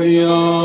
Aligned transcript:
Hallelujah. 0.00 0.59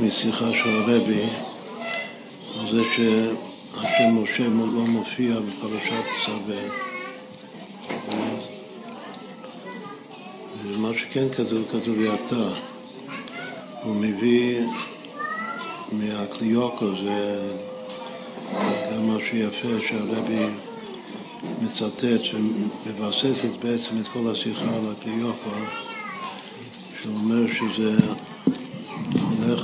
משיחה 0.00 0.52
של 0.52 0.68
הרבי 0.68 1.22
על 2.58 2.70
זה 2.70 2.82
שהשם 2.94 4.22
משה 4.22 4.48
לא 4.48 4.86
מופיע 4.86 5.34
בפרשת 5.40 6.04
צווה. 6.26 6.62
ומה 10.64 10.90
שכן 10.98 11.28
כתוב, 11.28 11.62
כתוב 11.70 12.00
יתה. 12.00 12.48
הוא 13.82 13.96
מביא 13.96 14.60
מהקליוקו, 15.92 16.86
זה 17.04 17.52
גם 18.92 19.06
מה 19.06 19.16
שיפה 19.30 19.86
שהרבי 19.88 20.46
מצטט, 21.62 22.24
שמבססת 22.24 23.50
בעצם 23.62 23.98
את 24.00 24.08
כל 24.08 24.30
השיחה 24.32 24.64
על 24.64 24.92
הקליוקו. 24.92 25.50
שאומר 27.02 27.46
שזה 27.54 27.96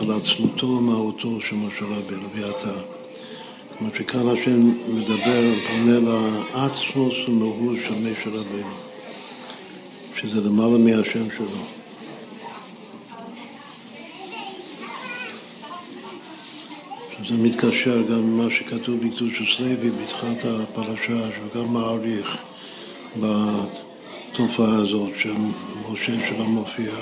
על 0.02 0.10
עצמותו 0.10 0.66
ומהותו 0.66 1.40
של 1.40 1.56
משה 1.56 1.84
רבינו 1.84 2.28
ואתה. 2.34 2.72
זאת 3.70 3.80
אומרת 3.80 3.94
שכאן 3.94 4.28
השם 4.28 4.68
מדבר, 4.68 5.42
פונה 5.68 5.98
לעצמוס 6.54 7.14
ומהות 7.28 7.76
של 7.84 7.94
משה 7.94 8.30
רבינו, 8.40 8.74
שזה 10.16 10.40
למעלה 10.40 10.78
מהשם 10.78 11.30
שלו. 11.36 11.46
שזה 17.24 17.36
מתקשר 17.36 18.02
גם 18.02 18.14
עם 18.14 18.38
מה 18.38 18.50
שכתוב 18.50 19.00
בקדוש 19.00 19.60
לוי 19.60 19.90
בתחילת 19.90 20.44
הפרשה, 20.44 21.32
שהוא 21.34 21.64
גם 21.64 21.72
מעריך 21.72 22.36
בתופעה 23.16 24.74
הזאת 24.74 25.10
של 25.18 25.34
משה 25.92 26.12
שלא 26.28 26.44
מופיע. 26.44 26.92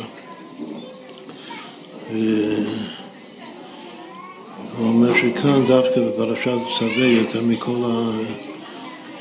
והוא 2.12 2.66
אומר 4.78 5.14
שכאן 5.14 5.66
דווקא 5.66 6.00
בפרשת 6.00 6.58
צווה 6.78 7.06
יותר 7.06 7.42
מכל 7.42 7.84
ה... 7.84 8.10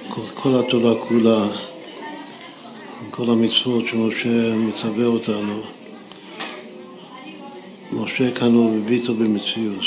כל, 0.10 0.22
כל 0.34 0.60
התורה 0.60 0.96
כולה, 1.08 1.48
כל 3.12 3.30
המצוות 3.30 3.88
שמשה 3.88 4.56
מצווה 4.56 5.06
אותנו, 5.06 5.62
משה 7.92 8.32
כאן 8.32 8.54
הוא 8.54 8.80
בביטו 8.80 9.14
במציאות. 9.14 9.86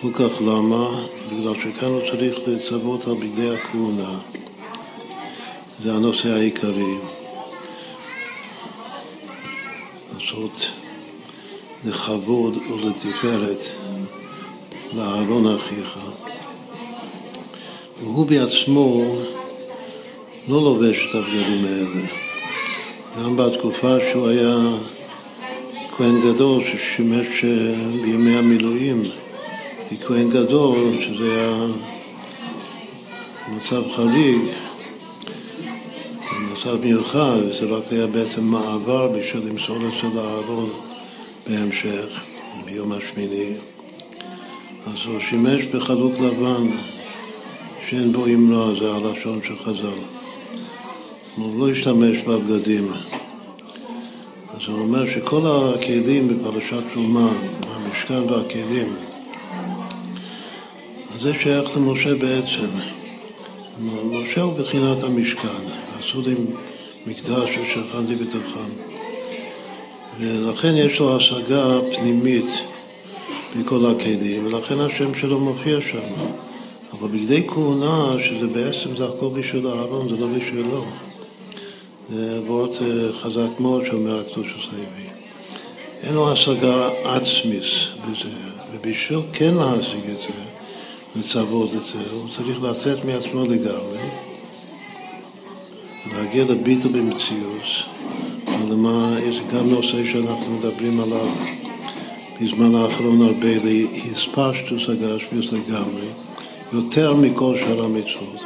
כל 0.00 0.12
כך 0.12 0.42
למה? 0.42 1.06
בגלל 1.32 1.54
שכאן 1.54 1.88
הוא 1.88 2.00
צריך 2.10 2.38
לצוות 2.46 3.06
על 3.06 3.14
בגדי 3.14 3.54
הכהונה. 3.54 4.18
זה 5.84 5.94
הנושא 5.94 6.28
העיקרי. 6.28 6.94
לעשות 10.14 10.70
לכבוד 11.86 12.56
ולתפארת 12.56 13.66
לאהרון 14.92 15.54
אחיך. 15.56 15.98
והוא 18.02 18.26
בעצמו 18.26 19.16
לא 20.48 20.62
לובש 20.62 21.06
את 21.10 21.14
הבגדים 21.14 21.64
האלה. 21.64 22.06
גם 23.22 23.36
בתקופה 23.36 23.96
שהוא 24.10 24.28
היה 24.28 24.56
כהן 25.96 26.20
גדול 26.20 26.62
ששימש 26.64 27.44
אה, 27.44 27.74
בימי 28.02 28.36
המילואים 28.36 29.02
ככהן 29.90 30.30
גדול, 30.30 30.92
שזה 31.00 31.24
היה 31.24 31.66
מצב 33.48 33.82
חריג, 33.92 34.40
מצב 36.52 36.80
מיוחד, 36.84 37.38
וזה 37.48 37.66
רק 37.66 37.84
היה 37.90 38.06
בעצם 38.06 38.44
מעבר 38.44 39.08
בשביל 39.08 39.48
למסור 39.48 39.76
אצל 39.76 40.18
אהרון 40.18 40.70
בהמשך, 41.48 42.20
ביום 42.64 42.92
השמיני, 42.92 43.52
אז 44.86 45.06
הוא 45.06 45.20
שימש 45.20 45.66
בחלוק 45.66 46.12
לבן 46.20 46.68
שאין 47.88 48.12
בו 48.12 48.26
אמרה, 48.26 48.66
זה 48.80 48.92
הלשון 48.92 49.40
של 49.42 49.58
חז"ל. 49.58 49.98
הוא 51.36 51.60
לא 51.60 51.70
השתמש 51.70 52.18
בבגדים. 52.18 52.92
אז 54.54 54.60
הוא 54.68 54.78
אומר 54.78 55.10
שכל 55.10 55.42
הכלים 55.46 56.28
בפרשת 56.28 56.82
תרומה, 56.92 57.30
המשכן 57.68 58.22
והכלים, 58.32 58.96
אז 61.14 61.20
זה 61.20 61.32
שייך 61.34 61.76
למשה 61.76 62.14
בעצם. 62.14 62.68
משה 64.04 64.42
הוא 64.42 64.58
בחינת 64.58 65.02
המשכן, 65.02 65.62
עשו 65.98 66.22
לי 66.22 66.34
מקדש 67.06 67.58
ושכנתי 67.58 68.16
בתוכם. 68.16 68.95
ולכן 70.20 70.76
יש 70.76 70.98
לו 70.98 71.16
השגה 71.16 71.78
פנימית 71.96 72.46
בכל 73.56 73.86
הכלים, 73.86 74.46
ולכן 74.46 74.80
השם 74.80 75.14
שלו 75.14 75.40
מופיע 75.40 75.80
שם. 75.80 76.24
אבל 76.92 77.08
בגדי 77.08 77.46
כהונה, 77.48 78.12
שזה 78.22 78.46
בעצם 78.46 78.96
זה 78.96 79.04
הכל 79.04 79.28
בשביל 79.34 79.66
אהרון, 79.66 80.08
זה 80.08 80.16
לא 80.16 80.26
בשבילו. 80.26 80.84
זה 82.12 82.40
וורט 82.46 82.82
אה, 82.82 83.12
חזק 83.20 83.60
מאוד 83.60 83.86
שאומר 83.86 84.20
הקדוש 84.20 84.68
לוי. 84.72 85.06
אין 86.02 86.14
לו 86.14 86.32
השגה 86.32 86.88
עצמיס 87.04 87.88
בזה, 88.04 88.28
ובשביל 88.72 89.18
כן 89.32 89.54
להשיג 89.54 90.10
את 90.10 90.20
זה, 90.20 90.42
לצוות 91.16 91.68
את 91.68 91.82
זה, 91.92 92.10
הוא 92.12 92.28
צריך 92.36 92.62
לצאת 92.62 93.04
מעצמו 93.04 93.44
לגמרי, 93.44 93.98
להגיע 96.12 96.44
לביטל 96.44 96.88
במציאות. 96.88 97.95
למה, 98.70 99.16
יש 99.28 99.36
גם 99.54 99.70
נושא 99.70 100.12
שאנחנו 100.12 100.56
מדברים 100.58 101.00
עליו 101.00 101.28
בזמן 102.40 102.74
האחרון 102.74 103.22
הרבה, 103.22 103.48
להספשטוס 103.64 104.88
הגשמיוס 104.88 105.52
לגמרי, 105.52 106.06
יותר 106.72 107.14
מכל 107.14 107.56
שאר 107.58 107.84
המצוות. 107.84 108.42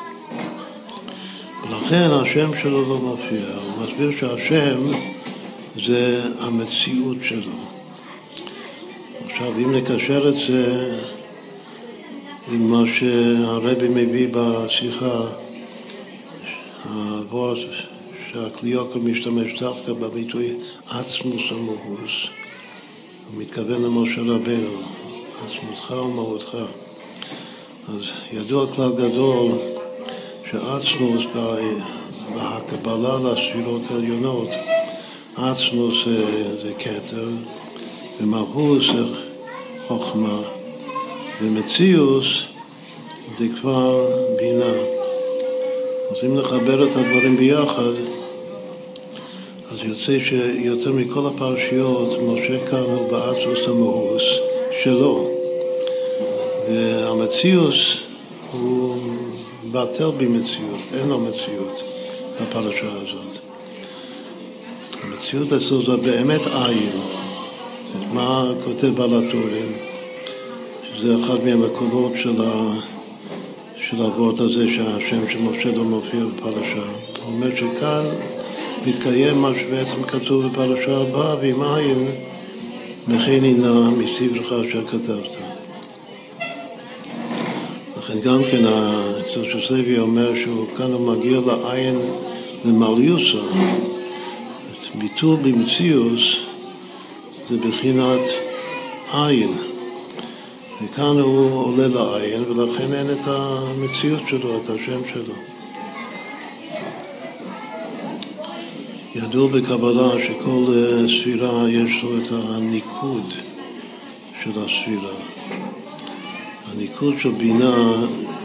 ולכן 1.63 2.09
השם 2.11 2.51
שלו 2.63 2.89
לא 2.89 2.99
מופיע, 2.99 3.47
הוא 3.57 3.85
מסביר 3.85 4.11
שהשם 4.21 4.81
זה 5.87 6.23
המציאות 6.39 7.17
שלו. 7.23 7.53
עכשיו, 9.27 9.53
אם 9.59 9.73
נקשר 9.73 10.29
את 10.29 10.35
זה 10.49 10.95
עם 12.53 12.71
מה 12.71 12.83
שהרבי 12.99 13.89
מביא 13.89 14.29
בשיחה, 14.33 15.21
הוורס 16.91 17.59
שהקליוקל 18.33 18.99
משתמש 18.99 19.61
דווקא 19.61 19.93
בביטוי 19.93 20.55
עצמוס 20.91 21.43
המהוס. 21.51 22.13
הוא 23.31 23.43
מתכוון 23.43 23.83
למשה 23.83 24.21
רבנו, 24.21 24.71
עצמותך 25.47 25.91
ומהותך. 25.91 26.57
אז 27.89 28.03
ידוע 28.33 28.67
כלל 28.75 28.91
גדול 28.93 29.53
שעצמוס 30.51 31.23
בהקבלה 32.35 33.15
לספירות 33.25 33.83
העליונות, 33.91 34.49
עצמוס 35.37 36.05
זה 36.63 36.73
כתר 36.79 37.29
ומהוס 38.21 38.87
זה 38.87 39.05
חוכמה 39.87 40.39
ומציאוס 41.43 42.27
זה 43.39 43.47
כבר 43.61 44.07
בינה. 44.39 44.75
אז 46.11 46.17
אם 46.25 46.37
נחבר 46.37 46.85
את 46.85 46.97
הדברים 46.97 47.37
ביחד, 47.37 48.10
יוצא 49.85 50.19
שיותר 50.19 50.93
מכל 50.93 51.27
הפרשיות, 51.27 52.19
משה 52.23 52.67
כאן 52.71 52.79
הוא 52.79 53.11
באצוס 53.11 53.69
המאוס 53.69 54.23
שלו, 54.83 55.29
והמציאוס 56.71 57.97
הוא 58.53 58.97
בטל 59.73 60.11
במציאות, 60.19 60.81
אין 60.95 61.09
לו 61.09 61.19
מציאות 61.19 61.83
בפרשה 62.43 62.93
הזאת. 62.93 63.39
המציאות 65.03 65.53
אצלו 65.53 65.83
זה 65.83 65.97
באמת 65.97 66.41
עין. 66.47 67.01
מה 68.13 68.45
כותב 68.65 68.87
בעל 68.87 69.15
הטורים? 69.15 69.73
שזה 70.95 71.17
אחד 71.25 71.45
מהמקורות 71.45 72.13
של, 72.23 72.43
ה... 72.43 72.71
של 73.89 73.97
הוורט 73.97 74.41
הזה 74.41 74.67
שהשם 74.69 75.31
של 75.33 75.39
משה 75.39 75.77
לא 75.77 75.85
מופיע 75.85 76.21
בפרשה. 76.25 76.87
הוא 77.25 77.35
אומר 77.35 77.57
שכאן 77.57 78.05
מתקיים 78.87 79.41
מה 79.41 79.51
שבעצם 79.59 80.03
כתוב 80.03 80.47
בפרשה 80.47 80.97
הבאה, 80.97 81.37
ועם 81.37 81.63
עין 81.63 82.09
וכן 83.09 83.45
הנה 83.45 83.91
מספרך 83.91 84.53
אשר 84.53 84.87
כתבת. 84.87 85.37
לכן 87.99 88.21
גם 88.21 88.41
כן 88.51 88.65
הסוססבי 88.67 89.99
אומר 89.99 90.35
שהוא 90.37 90.67
כאן 90.77 90.93
הוא 90.93 91.17
מגיע 91.17 91.41
לעין 91.41 91.99
למליוסה. 92.65 93.39
ביטול 94.95 95.37
במציאוס 95.37 96.37
זה 97.51 97.57
בחינת 97.57 98.21
עין. 99.13 99.55
וכאן 100.85 101.21
הוא 101.21 101.65
עולה 101.65 101.89
לעין 101.89 102.43
ולכן 102.43 102.93
אין 102.93 103.11
את 103.11 103.27
המציאות 103.27 104.23
שלו, 104.29 104.57
את 104.57 104.71
השם 104.71 105.01
שלו. 105.15 105.50
ידוע 109.15 109.49
בקבלה 109.49 110.11
שכל 110.27 110.65
אה, 110.75 111.09
ספירה 111.09 111.71
יש 111.71 112.03
לו 112.03 112.19
את 112.19 112.29
הניקוד 112.33 113.33
של 114.43 114.51
הספירה. 114.51 115.15
הניקוד 116.73 117.15
של 117.19 117.31
בינה, 117.31 117.95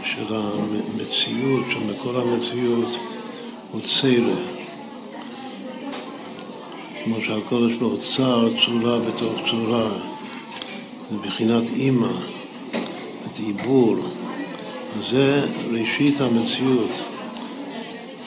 של 0.04 0.34
המציאות, 0.34 1.64
של 1.70 1.92
מקור 1.92 2.12
המציאות, 2.20 2.88
הוא 3.72 3.80
צרה. 3.80 4.42
כמו 7.04 7.16
שהקודש 7.26 7.76
ברוך 7.76 8.00
צר 8.16 8.48
צורה 8.66 8.98
בתוך 8.98 9.32
צורה, 9.50 9.88
זה 11.10 11.16
בחינת 11.26 11.64
אימא, 11.76 12.12
את 13.26 13.38
עיבור. 13.38 13.96
זה 15.10 15.46
ראשית 15.72 16.20
המציאות. 16.20 17.15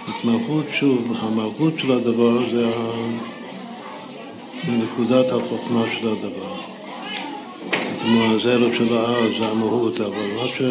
התמחות, 0.09 0.65
שוב, 0.71 1.15
המהות 1.19 1.73
של 1.77 1.91
הדבר 1.91 2.39
זה, 2.51 2.67
ה... 2.67 2.91
זה 4.65 4.71
נקודת 4.71 5.31
החוכמה 5.31 5.83
של 5.99 6.07
הדבר. 6.07 6.55
כמו 8.01 8.23
הזרע 8.23 8.75
של 8.77 8.97
הארץ, 8.97 9.31
זה 9.39 9.47
המהות, 9.47 10.01
אבל 10.01 10.27
מה, 10.35 10.47
ש... 10.57 10.61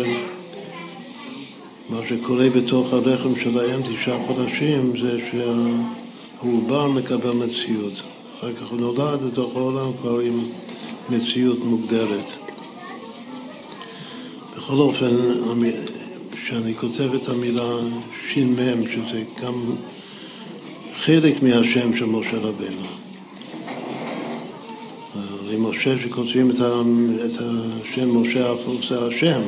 מה 1.91 1.99
שקורה 2.09 2.51
בתוך 2.51 2.93
הרחם 2.93 3.41
של 3.41 3.59
האם 3.59 3.81
תשעה 3.83 4.19
חודשים 4.27 4.93
זה 5.03 5.19
שהעובר 5.31 6.89
מקבל 6.89 7.33
מציאות. 7.33 7.93
אחר 8.39 8.53
כך 8.53 8.67
הוא 8.71 8.81
נולד 8.81 9.23
לתוך 9.23 9.57
העולם 9.57 9.91
כבר 10.01 10.19
עם 10.19 10.41
מציאות 11.11 11.59
מוגדרת. 11.65 12.33
בכל 14.57 14.79
אופן, 14.79 15.17
כשאני 16.49 16.75
כותב 16.75 17.15
את 17.15 17.29
המילה 17.29 17.73
ש"מ, 18.29 18.89
שזה 18.89 19.23
גם 19.43 19.55
חלק 21.01 21.43
מהשם 21.43 21.97
של 21.97 22.05
משה 22.05 22.37
רבנו. 22.37 22.87
למשה 25.53 25.95
שכותבים 26.03 26.51
את 26.51 27.37
השם 27.41 28.17
משה 28.17 28.51
הפוך 28.53 28.81
זה 28.89 29.07
השם, 29.07 29.41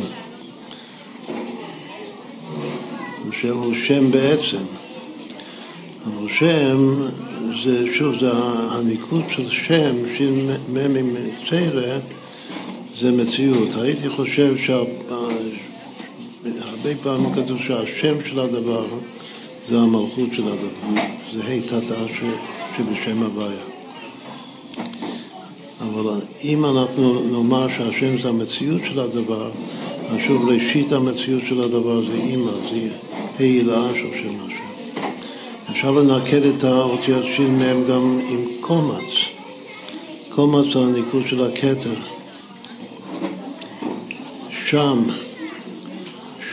שהוא 3.41 3.75
שם 3.75 4.11
בעצם. 4.11 4.65
אבל 6.07 6.29
שם 6.29 7.09
זה, 7.65 7.95
שוב, 7.95 8.15
זה 8.21 8.31
הניקוד 8.71 9.25
של 9.29 9.51
שם, 9.51 9.95
מ' 10.75 10.97
עם 10.97 11.17
צרע, 11.51 11.99
זה 13.01 13.13
מציאות. 13.13 13.75
הייתי 13.75 14.09
חושב 14.09 14.57
שה... 14.59 14.83
הרבה 16.91 17.03
פעמים 17.03 17.33
כתוב 17.33 17.59
שהשם 17.67 18.15
של 18.29 18.41
הדבר 18.41 18.85
זה 19.69 19.79
המלכות 19.79 20.29
של 20.33 20.43
הדבר, 20.49 21.01
זה 21.35 21.53
ה' 21.53 21.61
תתא 21.61 21.95
שבשם 22.77 23.23
הוויה. 23.23 23.65
אבל 25.81 26.21
אם 26.45 26.65
אנחנו 26.65 27.23
נאמר 27.25 27.67
שהשם 27.77 28.23
זה 28.23 28.29
המציאות 28.29 28.81
של 28.85 29.01
הדבר, 29.01 29.51
אז 30.11 30.17
שוב 30.27 30.49
ראשית 30.49 30.93
המציאות 30.93 31.43
של 31.49 31.61
הדבר 31.61 32.01
זה 32.07 32.13
אימא, 32.13 32.53
זה 32.53 32.89
ה' 33.39 33.43
הילאה 33.43 33.89
של 33.89 34.11
שם 34.23 34.35
השם. 34.47 35.03
אפשר 35.71 35.91
לנקד 35.91 36.43
את 36.43 36.65
האותיות 36.65 37.25
שין 37.37 37.59
מהם 37.59 37.85
גם 37.89 38.21
עם 38.29 38.45
קומץ. 38.61 39.11
קומץ 40.29 40.73
זה 40.73 40.79
הניקוד 40.79 41.23
של 41.27 41.43
הכתר. 41.43 41.95
שם 44.67 45.03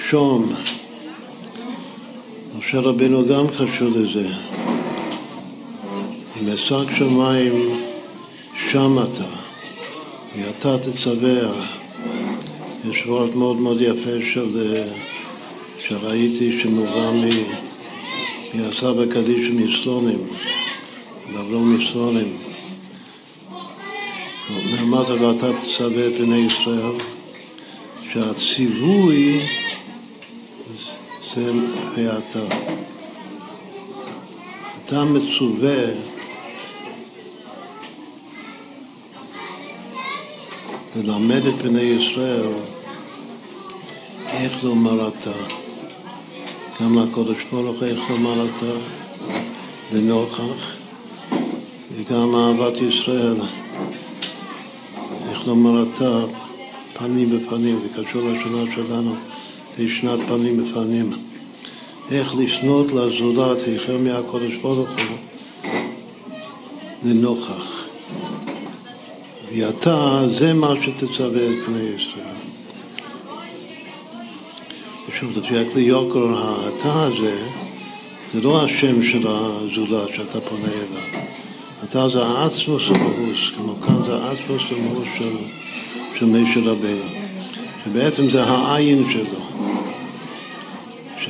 שום. 0.09 0.54
משה 2.59 2.80
רבינו 2.80 3.27
גם 3.27 3.48
קשור 3.48 3.89
לזה. 3.89 4.27
אם 6.42 6.50
אשק 6.50 6.98
שמיים 6.98 7.54
שם 8.71 8.98
אתה, 9.00 9.24
ואתה 10.38 10.77
תצווה. 10.80 11.51
יש 12.89 13.06
וורט 13.06 13.36
מאוד 13.36 13.57
מאוד 13.57 13.81
יפה 13.81 14.25
של, 14.33 14.81
שראיתי 15.88 16.60
שמובא 16.62 17.12
מהסבא 18.53 19.06
קדיש 19.06 19.50
מסלונים, 19.50 20.27
באברום 21.33 21.77
מסלונים. 21.77 22.38
אמרת 24.81 25.10
ואתה 25.10 25.48
תצווה 25.53 26.07
את 26.07 26.13
בני 26.13 26.48
ישראל, 26.48 26.94
שהציווי 28.13 29.39
זה 31.38 31.51
ואתה. 31.95 32.56
אתה 34.86 35.04
מצווה 35.04 35.84
ללמד 40.96 41.46
את 41.46 41.53
בני 41.53 41.82
ישראל 41.82 42.50
איך 44.27 44.63
לומר 44.63 45.08
אתה. 45.08 45.32
גם 46.82 46.98
לקודש 46.98 47.44
ברוך 47.51 47.84
איך 47.84 48.00
לומר 48.10 48.46
אתה 48.46 48.72
לנוכח 49.94 50.75
וגם 51.91 52.36
אהבת 52.36 52.82
ישראל 52.82 53.36
איך 55.29 55.48
לומר 55.48 55.84
אתה 55.84 56.25
פנים 56.94 57.29
בפנים, 57.29 57.79
זה 57.84 58.03
קשור 58.03 58.22
לשנה 58.22 58.75
שלנו, 58.75 59.15
זה 59.77 59.84
שנת 59.89 60.20
פנים 60.27 60.63
בפנים. 60.63 61.26
איך 62.12 62.36
לפנות 62.36 62.92
לזולת, 62.92 63.58
החל 63.76 63.98
מהקודש 63.98 64.56
ברוך 64.56 64.90
הוא, 64.90 65.18
לנוכח. 67.06 67.86
ואתה, 69.56 70.22
זה 70.40 70.54
מה 70.54 70.74
שתצווה 70.82 71.48
את 71.48 71.70
בני 71.70 71.80
ישראל. 71.80 72.38
ושוב, 75.10 75.38
לפי 75.38 75.60
הכלי 75.60 75.82
יוקר, 75.82 76.28
האתה 76.38 77.04
הזה, 77.04 77.48
זה 78.34 78.42
לא 78.42 78.64
השם 78.64 79.04
של 79.04 79.28
הזולת 79.28 80.10
שאתה 80.16 80.42
פונה 80.42 80.72
אליו. 80.74 81.24
אתה 81.84 82.10
זה 82.10 82.26
האצמוס 82.26 82.84
המאוס, 82.90 83.40
כמו 83.58 83.76
כאן 83.82 84.06
זה 84.06 84.16
האצמוס 84.16 84.62
המאוס 84.72 85.08
של, 85.18 85.36
של 86.54 86.70
רבינו, 86.70 87.06
שבעצם 87.86 88.32
זה 88.32 88.44
העין 88.44 89.04
שלו. 89.12 89.47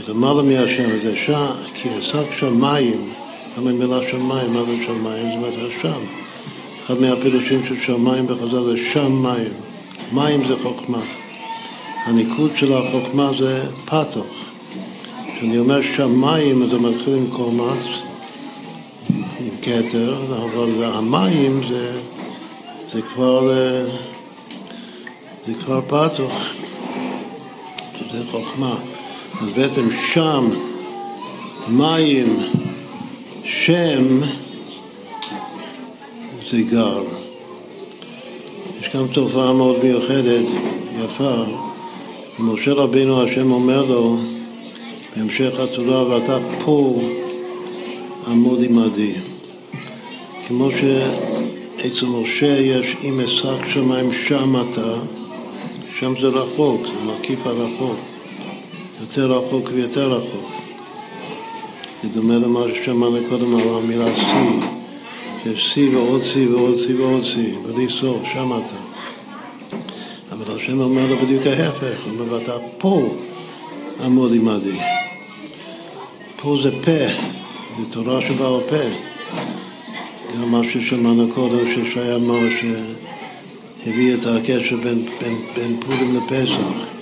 למעלה 0.07 0.43
מהשם, 0.43 0.89
זה 1.03 1.17
שם, 1.25 1.45
כי 1.73 1.89
עסק 1.89 2.25
שמיים, 2.39 3.09
גם 3.57 3.67
המילה 3.67 3.99
שמיים, 4.11 4.53
מה 4.53 4.63
זה 4.63 4.75
שמיים? 4.85 5.27
זה 5.27 5.35
אומר 5.35 5.67
השם. 5.67 5.99
אחד 6.85 7.01
מהפירושים 7.01 7.65
של 7.65 7.75
שמיים 7.85 8.27
בחז"ל 8.27 8.63
זה 8.63 8.77
שם 8.93 9.23
מים. 9.23 9.51
מים 10.11 10.47
זה 10.47 10.53
חוכמה. 10.63 11.01
הניקוד 12.05 12.51
של 12.55 12.73
החוכמה 12.73 13.31
זה 13.39 13.63
פתוח. 13.85 14.51
כשאני 15.37 15.59
אומר 15.59 15.81
שמיים, 15.81 16.63
אז 16.63 16.69
זה 16.69 16.77
מתחיל 16.77 17.13
עם 17.13 17.27
קומץ, 17.31 17.83
עם 19.09 19.49
כתר, 19.61 20.17
אבל 20.43 20.83
המים 20.83 21.61
זה, 21.69 21.99
זה 22.93 23.01
כבר, 23.01 23.53
זה 25.47 25.53
כבר 25.53 25.81
פתוח. 25.81 26.53
זה 28.11 28.23
חוכמה. 28.31 28.75
אז 29.41 29.49
בעצם 29.55 29.87
שם, 30.07 30.49
מים, 31.67 32.37
שם, 33.43 34.03
זה 36.51 36.61
גר. 36.61 37.03
יש 38.81 38.95
גם 38.95 39.07
תופעה 39.07 39.53
מאוד 39.53 39.83
מיוחדת, 39.83 40.45
יפה, 41.03 41.33
משה 42.39 42.73
רבינו 42.73 43.23
השם 43.23 43.51
אומר 43.51 43.85
לו 43.85 44.17
בהמשך 45.15 45.59
התורה, 45.59 46.07
ואתה 46.07 46.37
פה 46.65 47.01
עמוד 48.27 48.59
עמדי. 48.63 49.13
כמו 50.47 50.69
שאצל 50.71 52.05
משה 52.05 52.59
יש 52.59 52.95
אם 53.03 53.19
אשק 53.19 53.67
שמיים 53.73 54.09
שם 54.27 54.55
אתה, 54.55 54.93
שם 55.99 56.13
זה 56.21 56.27
רחוק, 56.27 56.81
זה 56.81 57.11
מקיף 57.11 57.47
הרחוק, 57.47 57.97
יותר 59.01 59.31
רחוק 59.31 59.69
ויותר 59.73 60.11
רחוק. 60.13 60.51
זה 62.03 62.09
דומה 62.09 62.33
למה 62.33 62.59
ששמענו 62.75 63.17
קודם 63.29 63.55
על 63.55 63.77
המילה 63.77 64.15
שיא, 64.15 64.67
יש 65.45 65.73
שיא 65.73 65.97
ועוד 65.97 66.21
שיא 66.23 66.49
ועוד 66.49 66.77
שיא 66.77 66.95
ועוד 66.99 67.25
שיא, 67.25 67.55
בלי 67.65 67.89
סוף, 67.89 68.21
שם 68.33 68.49
אתה. 68.57 68.77
אבל 70.31 70.57
השם 70.57 70.81
אומר 70.81 71.07
לו 71.09 71.17
בדיוק 71.17 71.47
ההפך, 71.47 72.05
הוא 72.05 72.19
אומר, 72.19 72.33
ואתה 72.33 72.53
פה 72.77 73.15
עמוד 74.05 74.31
עמדי. 74.33 74.79
פה 76.41 76.57
זה 76.63 76.71
פה, 76.71 76.91
זה 77.79 77.91
תורה 77.91 78.21
שבעל 78.21 78.61
פה. 78.69 78.83
גם 80.35 80.51
מה 80.51 80.61
ששמענו 80.73 81.27
קודם, 81.35 81.71
ששי 81.71 82.15
אמר 82.15 82.39
שהביא 82.59 84.13
את 84.13 84.25
הקשר 84.25 84.75
בין, 84.75 85.05
בין, 85.21 85.37
בין 85.55 85.79
פורים 85.79 86.15
לפסח. 86.15 86.96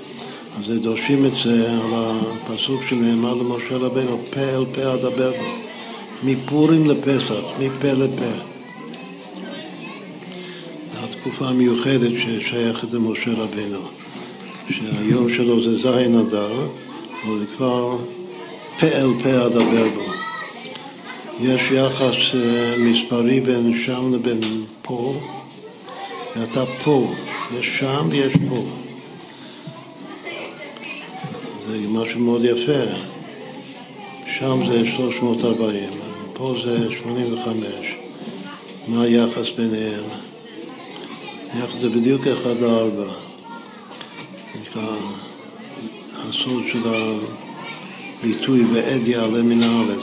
אז 0.57 0.69
דורשים 0.81 1.25
את 1.25 1.31
זה 1.43 1.71
על 1.71 1.93
הפסוק 1.93 2.81
שנאמר 2.89 3.33
למשה 3.33 3.77
רבנו, 3.77 4.19
פה 4.29 4.39
אל 4.39 4.65
פה 4.73 4.93
אדבר 4.93 5.31
בו. 5.31 5.65
מפורים 6.23 6.89
לפסח, 6.89 7.43
מפה 7.59 7.91
לפה. 7.91 8.41
התקופה 11.03 11.47
המיוחדת 11.47 12.11
ששייכת 12.11 12.93
למשה 12.93 13.31
רבנו, 13.31 13.79
שהיום 14.69 15.33
שלו 15.33 15.63
זה 15.63 15.75
זין 15.75 16.19
אדר, 16.19 16.67
אבל 17.25 17.45
כבר 17.57 17.97
פה 18.79 18.87
אל 18.87 19.09
פה 19.23 19.45
אדבר 19.45 19.87
בו. 19.95 20.05
יש 21.41 21.61
יחס 21.71 22.35
אה, 22.35 22.75
מספרי 22.77 23.39
בין 23.39 23.81
שם 23.85 24.13
לבין 24.13 24.41
פה, 24.81 25.13
ואתה 26.35 26.65
פה, 26.83 27.13
יש 27.59 27.79
שם 27.79 28.07
ויש 28.09 28.33
פה. 28.49 28.84
זה 31.67 31.77
משהו 31.89 32.19
מאוד 32.19 32.43
יפה. 32.43 32.95
שם 34.39 34.59
זה 34.69 34.87
340, 34.87 35.89
פה 36.33 36.55
זה 36.65 36.95
85. 37.03 37.95
מה 38.87 39.01
היחס 39.01 39.49
ביניהם? 39.57 40.03
היחס 41.53 41.75
זה 41.81 41.89
בדיוק 41.89 42.27
אחד 42.27 42.61
לארבע. 42.61 43.11
נקרא 44.61 44.95
הסוד 46.13 46.63
של 46.71 46.81
הביטוי 48.23 48.65
ועד 48.73 49.07
יעלה 49.07 49.43
מן 49.43 49.63
הארץ. 49.63 50.01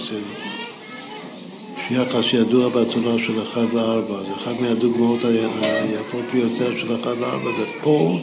יחס 1.90 2.24
ידוע 2.32 2.68
בתורה 2.68 3.18
של 3.18 3.42
אחד 3.42 3.72
לארבע. 3.72 4.20
זה 4.20 4.34
אחת 4.34 4.60
מהדוגמאות 4.60 5.20
היפות 5.60 6.24
ביותר 6.32 6.78
של 6.78 7.00
אחד 7.02 7.18
לארבע, 7.18 7.50
זה 7.58 7.64
פה 7.82 8.18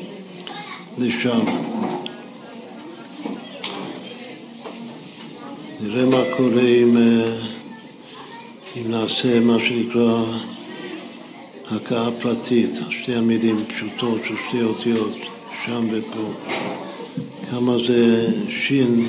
לשם. 0.98 1.46
נראה 5.81 6.05
מה 6.05 6.24
קורה 6.38 6.62
אם, 6.62 6.98
אה, 6.98 7.38
אם 8.77 8.91
נעשה 8.91 9.39
מה 9.39 9.57
שנקרא 9.59 10.24
הכאה 11.71 12.12
פרטית, 12.21 12.69
שתי 12.89 13.15
המילים 13.15 13.65
פשוטות 13.65 14.21
של 14.27 14.36
שתי 14.48 14.63
אותיות, 14.63 15.15
שם 15.65 15.88
ופה. 15.91 16.31
כמה 17.51 17.74
זה 17.88 18.27
שין 18.50 19.05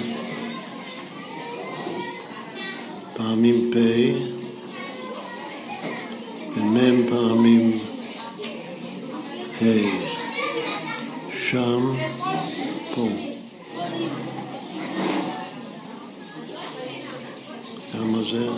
פעמים 3.16 3.70
פה 3.72 4.30
ומ"ם 6.56 7.08
פעמים 7.08 7.78
ה', 9.60 9.64
שם, 11.50 11.94
פה. 12.94 13.08
כמה 17.92 18.18
זה? 18.30 18.48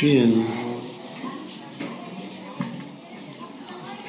שין 0.00 0.46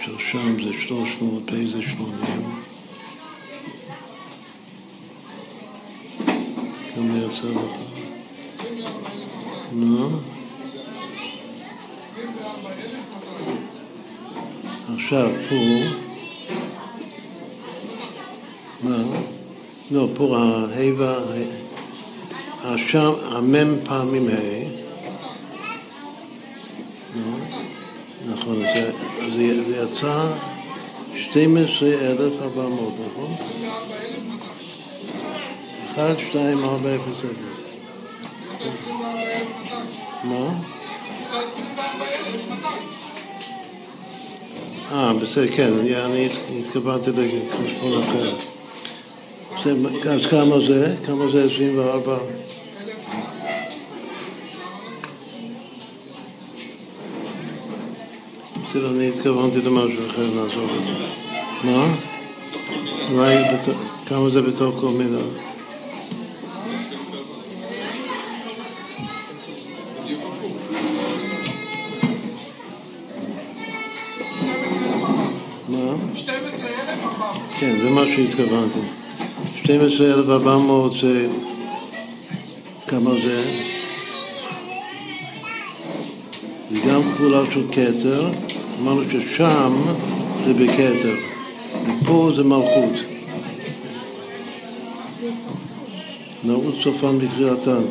של 0.05 0.15
שם 0.31 0.63
זה 0.63 0.71
שלוש 0.79 1.09
מאות, 1.21 1.43
פה 1.53 1.71
זה 1.71 1.81
שמונים. 1.83 2.51
כמה 6.95 7.17
יצא 7.17 7.47
לך? 7.47 7.75
נו? 9.73 10.09
עכשיו 14.95 15.29
פה, 15.49 15.55
מה? 18.83 19.03
לא, 19.91 20.07
פה 20.13 20.37
הה' 20.37 20.91
והשם, 22.63 23.11
המם 23.31 23.75
פעמים 23.85 24.27
ה', 24.27 24.79
נכון, 28.27 28.55
זה, 29.37 29.63
זה 29.69 29.83
יצא 29.99 30.25
12,400, 31.15 32.93
נכון? 32.93 33.31
1, 35.95 36.19
2, 36.29 36.63
4, 36.63 36.95
0, 36.95 37.01
0. 37.07 37.31
מה? 40.23 40.53
אה, 44.91 45.13
בסדר, 45.13 45.55
כן, 45.55 45.73
אני 46.05 46.29
התכוונתי 46.59 47.11
לחשבון 47.11 48.03
אחר. 48.03 48.31
אז 50.09 50.21
כמה 50.29 50.55
זה? 50.67 50.95
כמה 51.05 51.31
זה 51.31 51.43
24? 51.43 52.17
בסדר, 58.69 58.89
אני 58.89 59.07
התכוונתי 59.09 59.61
למשהו 59.61 60.05
אחר, 60.09 60.21
לעזוב 60.21 60.69
את 60.77 60.83
זה. 60.83 60.91
מה? 61.63 61.95
אולי 63.11 63.35
כמה 64.05 64.29
זה 64.29 64.41
בתור 64.41 64.79
כל 64.79 64.87
מילה? 64.87 65.19
כן, 77.59 77.75
זה 77.81 77.89
מה 77.89 78.01
שהתכוונתי. 78.15 78.79
12,400 79.55 80.93
זה... 81.01 81.27
כמה 82.87 83.11
זה? 83.11 83.43
זה 86.71 86.79
גם 86.79 87.01
כפולה 87.13 87.41
של 87.53 87.63
כתר, 87.71 88.29
אמרנו 88.81 89.01
ששם 89.11 89.73
זה 90.47 90.53
בכתר, 90.53 91.15
ופה 91.87 92.31
זה 92.35 92.43
מלכות. 92.43 92.93
נעוץ 96.43 96.75
סופן 96.83 97.19
בתחילתן. 97.19 97.81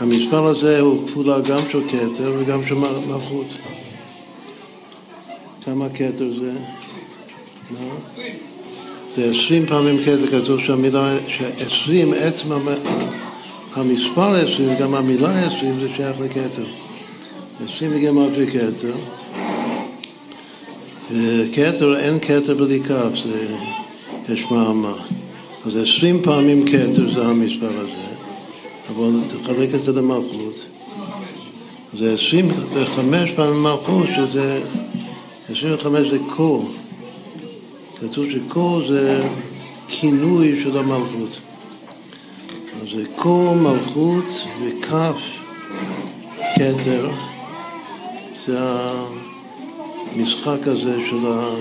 המספר 0.00 0.46
הזה 0.46 0.80
הוא 0.80 1.08
כפולה 1.08 1.40
גם 1.40 1.58
של 1.72 1.80
כתר 1.88 2.32
וגם 2.38 2.66
של 2.66 2.74
מלכות. 2.74 3.46
כמה 5.64 5.88
כתר 5.88 6.32
זה? 6.40 6.52
מה? 7.70 7.94
זה 9.16 9.30
עשרים 9.30 9.66
פעמים 9.66 9.98
כתר, 10.02 10.26
כתוב 10.26 10.60
שהמילה, 10.60 11.16
שעשרים, 11.28 12.12
עצם 12.12 12.52
המספר 13.76 14.34
עשרים, 14.34 14.78
גם 14.80 14.94
המילה 14.94 15.46
עשרים 15.46 15.80
זה 15.80 15.88
שייך 15.96 16.20
לכתר. 16.20 16.64
עשרים 17.64 17.90
בגמטרי 17.90 18.46
כתר. 18.46 19.19
כתר, 21.52 21.96
אין 21.96 22.18
כתר 22.18 22.54
בלי 22.54 22.80
כף, 22.80 23.10
זה 23.24 23.46
יש 24.28 24.44
מאמה. 24.50 24.92
אז 25.66 25.76
עשרים 25.76 26.22
פעמים 26.22 26.66
כתר 26.66 27.14
זה 27.14 27.26
המספר 27.26 27.78
הזה, 27.78 28.14
אבל 28.90 29.10
תחלק 29.42 29.74
את 29.74 29.84
זה 29.84 29.92
למלכות. 29.92 30.64
זה 31.98 32.14
עשרים 32.14 32.48
וחמש 32.74 33.30
פעמים 33.30 33.62
מלכות, 33.62 34.06
שזה 34.16 34.60
עשרים 35.50 35.74
וחמש 35.74 36.08
זה 36.08 36.18
קור. 36.36 36.70
כתוב 38.00 38.26
שקור 38.30 38.82
זה 38.88 39.22
כינוי 39.88 40.60
של 40.64 40.78
המלכות. 40.78 41.40
אז 42.82 42.88
זה 42.96 43.02
קור 43.16 43.54
מלכות 43.54 44.24
וכף 44.60 45.16
כתר, 46.54 47.10
זה 48.46 48.58
המשחק 50.12 50.66
הזה 50.66 50.96
של, 51.10 51.26
ה... 51.26 51.54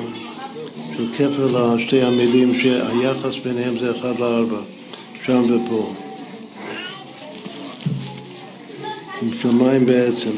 של 0.97 1.07
כפל 1.13 1.79
שתי 1.79 2.01
המילים 2.01 2.59
שהיחס 2.59 3.35
ביניהם 3.43 3.79
זה 3.79 3.91
אחד 3.91 4.19
לארבע, 4.19 4.59
שם 5.25 5.41
ופה. 5.41 5.93
עם 9.21 9.29
שמיים 9.41 9.85
בעצם. 9.85 10.31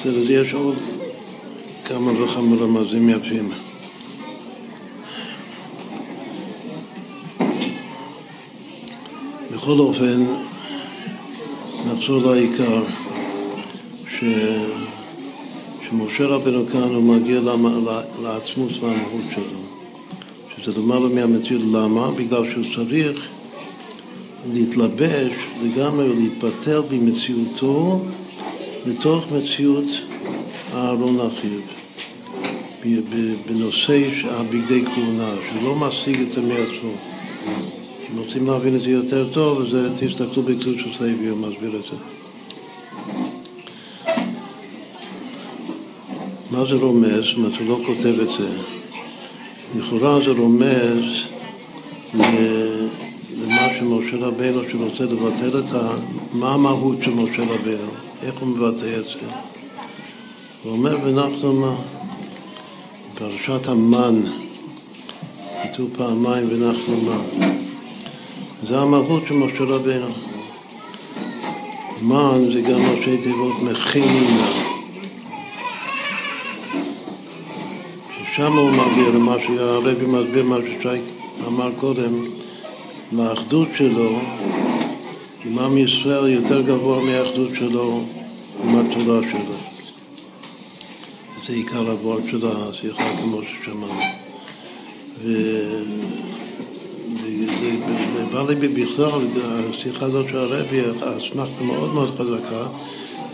בסדר, 0.00 0.30
יש 0.30 0.52
עוד 0.52 0.76
כמה 1.84 2.22
וכמה 2.22 2.56
רמזים 2.56 3.08
יפים. 3.08 3.52
בכל 9.50 9.78
אופן, 9.78 10.24
נחזור 11.86 12.32
לעיקר, 12.32 12.82
ש... 14.08 14.24
שמשה 15.92 16.26
רבנו 16.26 16.66
כאן 16.66 16.82
הוא 16.94 17.02
מגיע 17.02 17.40
לעצמות 18.22 18.70
והמהות 18.80 19.24
שלו, 19.34 19.60
שזה 20.56 20.80
למעלה 20.80 21.08
מהמציאות. 21.08 21.62
למה? 21.72 22.10
בגלל 22.10 22.50
שהוא 22.50 22.64
צריך 22.76 23.26
להתלבש 24.52 25.32
לגמרי 25.62 26.10
ולהתפטר 26.10 26.82
במציאותו 26.82 28.00
לתוך 28.86 29.24
מציאות 29.32 29.84
אהרון 30.74 31.18
אחיו, 31.20 31.60
בנושא 33.46 34.08
הבגדי 34.24 34.84
כהונה, 34.86 35.34
שהוא 35.50 35.62
לא 35.62 35.74
משיג 35.74 36.20
את 36.20 36.32
זה 36.32 36.40
מעצמו. 36.40 36.92
אם 38.12 38.18
רוצים 38.18 38.46
להבין 38.46 38.76
את 38.76 38.80
זה 38.80 38.90
יותר 38.90 39.28
טוב, 39.32 39.60
אז 39.60 39.76
תסתכלו 40.00 40.42
בקדוש 40.42 40.86
הסייבי, 40.94 41.28
הוא 41.28 41.38
מסביר 41.38 41.76
את 41.76 41.82
זה. 41.82 42.21
מה 46.52 46.64
זה 46.64 46.74
רומז? 46.74 47.24
זאת 47.24 47.36
אומרת, 47.36 47.52
הוא 47.60 47.68
לא 47.68 47.78
כותב 47.86 48.20
את 48.20 48.28
זה. 48.38 48.48
לכאורה 49.78 50.18
זה 50.24 50.30
רומז 50.30 51.04
למה 52.14 53.68
שמשה 53.78 54.16
רבנו, 54.16 54.60
שרוצה 54.70 55.04
לבטל 55.04 55.58
את 55.58 55.72
ה... 55.74 55.90
מה 56.32 56.54
המהות 56.54 56.96
של 57.02 57.10
משה 57.10 57.42
רבנו, 57.42 57.90
איך 58.22 58.34
הוא 58.40 58.48
מבטא 58.48 58.98
את 58.98 59.04
זה. 59.04 59.34
הוא 60.62 60.72
אומר, 60.72 60.96
ואנחנו 61.04 61.52
מה? 61.52 61.74
פרשת 63.14 63.68
המן, 63.68 64.20
כתוב 65.62 65.90
פעמיים, 65.96 66.48
ונחנו 66.50 67.00
מה? 67.00 67.48
זה 68.68 68.80
המהות 68.80 69.22
של 69.28 69.34
משה 69.34 69.64
רבנו. 69.64 70.12
מן 72.02 72.52
זה 72.52 72.60
גם 72.60 72.80
ראשי 72.90 73.16
תיבות 73.16 73.62
מכינה. 73.62 74.71
שם 78.36 78.52
הוא 78.52 78.70
מגיע 78.70 79.10
למה 79.14 79.36
שהרבי 79.46 80.06
מסביר, 80.06 80.44
מה 80.44 80.56
ששי 80.66 81.00
אמר 81.46 81.70
קודם, 81.80 82.24
לאחדות 83.12 83.68
שלו 83.76 84.20
עם 85.44 85.58
עם 85.58 85.78
ישראל 85.78 86.28
יותר 86.28 86.60
גבוה 86.60 87.04
מהאחדות 87.04 87.50
שלו 87.58 88.04
עם 88.64 88.76
התורה 88.76 89.20
שלו. 89.30 89.54
זה 91.46 91.52
עיקר 91.52 91.90
הוורד 91.90 92.22
של 92.30 92.46
השיחה 92.46 93.04
כמו 93.22 93.40
ששמענו. 93.42 94.02
ובא 98.14 98.42
לי 98.48 98.68
בכלל, 98.68 99.10
השיחה 99.70 100.04
הזאת 100.06 100.28
של 100.28 100.36
הרבי, 100.36 100.80
האסמכתה 100.80 101.64
מאוד 101.64 101.94
מאוד 101.94 102.14
חזקה, 102.18 102.66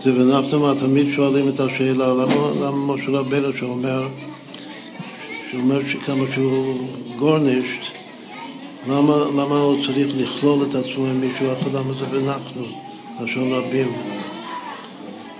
זה 0.03 0.13
ואנחנו 0.17 0.73
תמיד 0.73 1.13
שואלים 1.15 1.49
את 1.49 1.59
השאלה, 1.59 2.13
למה, 2.13 2.51
למה 2.61 2.93
משה 2.93 3.11
רבנו 3.11 3.57
שאומר, 3.57 4.07
שאומר 5.51 5.79
שכמה 5.89 6.23
שהוא 6.33 6.87
גורנישט, 7.15 7.97
למה, 8.87 9.15
למה 9.37 9.59
הוא 9.59 9.85
צריך 9.85 10.07
לכלול 10.17 10.65
את 10.69 10.75
עצמו 10.75 11.05
עם 11.05 11.21
מישהו 11.21 11.47
אחר? 11.53 11.79
למה 11.79 11.93
זה 11.93 12.05
ואנחנו, 12.11 12.65
לשון 13.21 13.53
רבים? 13.53 13.87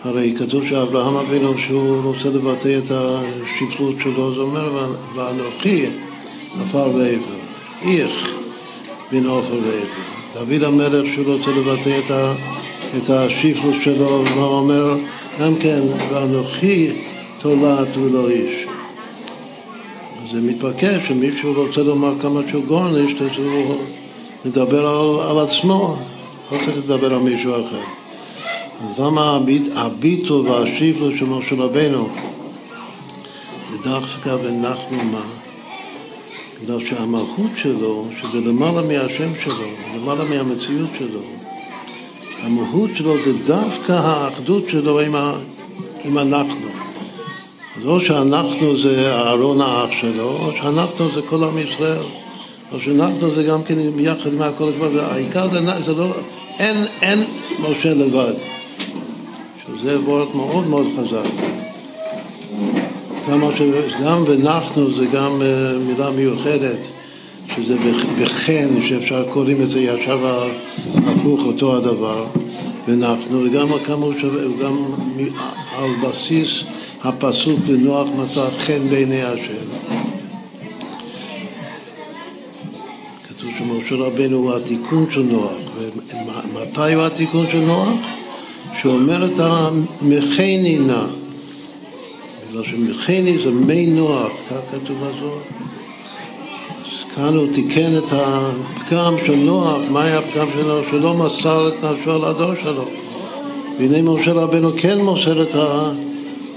הרי 0.03 0.35
כתוב 0.37 0.67
שאברהם 0.67 1.15
אבינו, 1.15 1.57
שהוא 1.57 2.01
רוצה 2.03 2.29
לבטא 2.29 2.77
את 2.77 2.91
השפלות 2.91 3.95
שלו, 4.03 4.35
זה 4.35 4.41
אומר, 4.41 4.87
ואנוכי 5.15 5.85
עפר 6.61 6.89
ואיבר, 6.95 7.35
איך 7.81 8.35
בין 9.11 9.25
עופר 9.25 9.53
ואיבר. 9.53 10.09
דוד 10.33 10.63
המלך, 10.63 11.13
שהוא 11.13 11.33
רוצה 11.33 11.51
לבטא 11.51 11.99
את, 11.99 12.11
את 12.97 13.09
השפלות 13.09 13.75
שלו, 13.81 14.23
הוא 14.35 14.43
אומר? 14.43 14.95
גם 15.39 15.55
כן, 15.55 15.81
ואנוכי 16.09 16.89
תולעת 17.39 17.97
ולא 17.97 18.29
איש. 18.29 18.58
זה 20.31 20.41
מתבקש 20.41 21.07
שמישהו 21.07 21.53
רוצה 21.53 21.83
לומר 21.83 22.19
כמה 22.19 22.41
שהוא 22.49 22.65
גורנישט, 22.65 23.21
אז 23.21 23.37
הוא 23.37 23.75
מדבר 24.45 24.87
על, 24.87 25.29
על 25.29 25.45
עצמו, 25.45 25.97
לא 26.51 26.57
צריך 26.65 26.77
לדבר 26.77 27.13
על 27.13 27.21
מישהו 27.21 27.51
אחר. 27.51 27.81
אז 28.89 28.99
למה 28.99 29.39
הביטול 29.75 30.49
והשיפלו 30.49 31.17
של 31.17 31.25
משה 31.25 31.55
רבנו 31.55 32.09
זה 33.71 33.77
דווקא 33.83 34.35
ונחנו 34.43 34.97
מה? 35.11 35.25
בגלל 36.63 36.85
שהמלכות 36.85 37.51
שלו, 37.55 38.07
שזה 38.21 38.49
למעלה 38.49 38.81
מהשם 38.81 39.29
שלו, 39.43 39.67
למעלה 39.95 40.23
מהמציאות 40.23 40.89
שלו, 40.99 41.21
המהות 42.43 42.89
שלו 42.95 43.15
זה 43.25 43.33
דווקא 43.45 43.91
האחדות 43.91 44.63
שלו 44.67 44.99
עם, 44.99 45.15
ה, 45.15 45.33
עם 46.05 46.17
אנחנו. 46.17 46.78
אז 47.79 47.85
או 47.85 47.99
שאנחנו 48.01 48.77
זה 48.77 49.11
אהרון 49.11 49.61
האח 49.61 49.89
שלו, 49.91 50.23
או 50.23 50.51
שאנחנו 50.51 51.09
זה 51.15 51.21
כל 51.29 51.43
עם 51.43 51.57
ישראל, 51.57 52.03
או 52.71 52.79
שאנחנו 52.79 53.35
זה 53.35 53.43
גם 53.43 53.63
כן 53.63 53.75
יחד 53.99 54.33
עם 54.33 54.41
הכל 54.41 54.69
השבוע, 54.69 54.87
והעיקר 54.93 55.49
זה, 55.49 55.59
זה 55.85 55.93
לא, 55.93 56.07
אין, 56.59 56.77
אין 57.01 57.23
משה 57.59 57.93
לבד, 57.93 58.33
שזה 59.67 59.99
וורד 59.99 60.35
מאוד 60.35 60.67
מאוד 60.67 60.87
חזק. 60.97 61.29
כמה 63.25 63.47
שגם 63.57 64.23
ונחנו 64.27 64.95
זה 64.95 65.05
גם 65.05 65.41
אה, 65.41 65.73
מילה 65.87 66.11
מיוחדת, 66.11 66.79
שזה 67.55 67.75
בחן, 68.21 68.81
שאפשר 68.83 69.25
קוראים 69.29 69.61
את 69.61 69.69
זה 69.69 69.79
ישר 69.79 70.41
הפוך 71.05 71.41
אותו 71.45 71.77
הדבר, 71.77 72.25
ונחנו, 72.87 73.43
וגם 73.43 73.67
כמה 73.85 74.05
הוא 74.05 74.13
שווה, 74.21 74.41
גם 74.61 74.77
על 75.77 75.89
בסיס 76.03 76.63
הפסוק 77.03 77.59
ונוח 77.65 78.07
מצא 78.17 78.49
חן 78.59 78.89
בעיני 78.89 79.23
השם. 79.23 79.69
כתוב 83.27 83.49
שמשה 83.57 83.95
רבנו 83.95 84.37
הוא 84.37 84.55
התיקון 84.55 85.05
של 85.11 85.21
נוח, 85.21 85.51
ומתי 85.77 86.93
הוא 86.93 87.03
התיקון 87.03 87.45
של 87.51 87.59
נוח? 87.59 87.89
שאומר 88.81 89.25
את 89.25 89.39
המכני 89.39 90.79
נא, 90.79 91.03
בגלל 92.49 92.63
שמכני 92.63 93.37
זה 93.43 93.51
מי 93.51 93.85
נוח, 93.85 94.31
כך 94.49 94.57
כתוב 94.71 94.97
בזוהר. 94.97 95.39
כאן 97.15 97.35
הוא 97.35 97.47
תיקן 97.53 97.97
את 97.97 98.11
הפגם 98.11 99.15
של 99.25 99.35
נוח, 99.35 99.81
מה 99.89 100.03
היה 100.03 100.19
הפגם 100.19 100.47
של 100.53 100.65
נוח? 100.67 100.85
שלא 100.91 101.13
מסר 101.13 101.67
את 101.67 101.83
נפשו 101.83 102.15
על 102.15 102.25
הדור 102.25 102.51
שלו. 102.63 102.85
והנה 103.79 104.01
משה 104.01 104.31
רבנו 104.31 104.71
כן 104.77 104.97
מוסר 104.97 105.41
את 105.41 105.55
ה... 105.55 105.91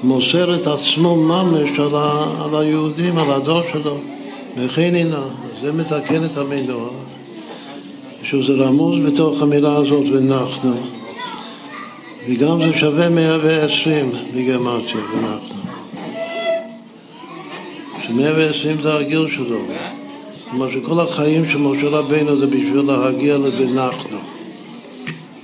מוסר 0.02 0.54
את 0.54 0.66
עצמו 0.66 1.16
ממש 1.16 1.78
על, 1.78 1.94
ה, 1.94 2.24
על 2.44 2.60
היהודים, 2.60 3.18
על 3.18 3.30
הדור 3.30 3.62
שלו, 3.72 3.96
וכן 4.56 4.94
הנה, 4.94 5.20
זה 5.62 5.72
מתקן 5.72 6.24
את 6.24 6.36
המנוע, 6.36 6.88
שזה 8.22 8.52
רמוז 8.52 8.98
בתוך 9.06 9.42
המילה 9.42 9.76
הזאת, 9.76 10.04
ונחנו, 10.12 10.74
וגם 12.28 12.58
זה 12.58 12.78
שווה 12.78 13.08
120 13.08 14.10
בגרמציה, 14.34 15.00
ונחנו. 15.14 15.54
ש-120 18.02 18.82
זה 18.82 18.94
הגיל 18.94 19.26
שלו. 19.36 19.58
כלומר 20.50 20.72
שכל 20.72 21.00
החיים 21.00 21.48
של 21.48 21.58
משה 21.58 21.88
רבינו 21.88 22.36
זה 22.36 22.46
בשביל 22.46 22.82
להגיע 22.86 23.38
ל"ונחנו", 23.38 24.18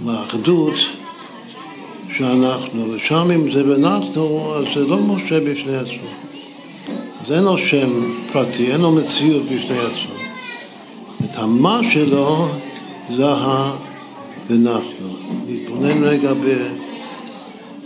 לאחדות 0.07 0.75
שאנחנו, 2.19 2.93
ושם 2.93 3.31
אם 3.35 3.53
זה 3.53 3.69
ואנחנו, 3.69 4.55
אז 4.55 4.65
זה 4.75 4.87
לא 4.87 4.99
משה 4.99 5.41
בפני 5.41 5.77
עצמו. 5.77 6.09
אז 7.25 7.33
אין 7.33 7.45
לו 7.45 7.59
שם 7.59 7.91
פרטי, 8.33 8.73
אין 8.73 8.81
לו 8.81 8.93
מציאות 8.93 9.43
בפני 9.43 9.79
עצמו. 9.79 10.19
את 11.25 11.37
המה 11.37 11.81
שלו 11.91 12.49
זה 13.17 13.29
ה... 13.29 13.77
ונחנו. 14.51 15.09
להתבונן 15.49 16.05
רגע 16.05 16.35
ב... 16.35 16.47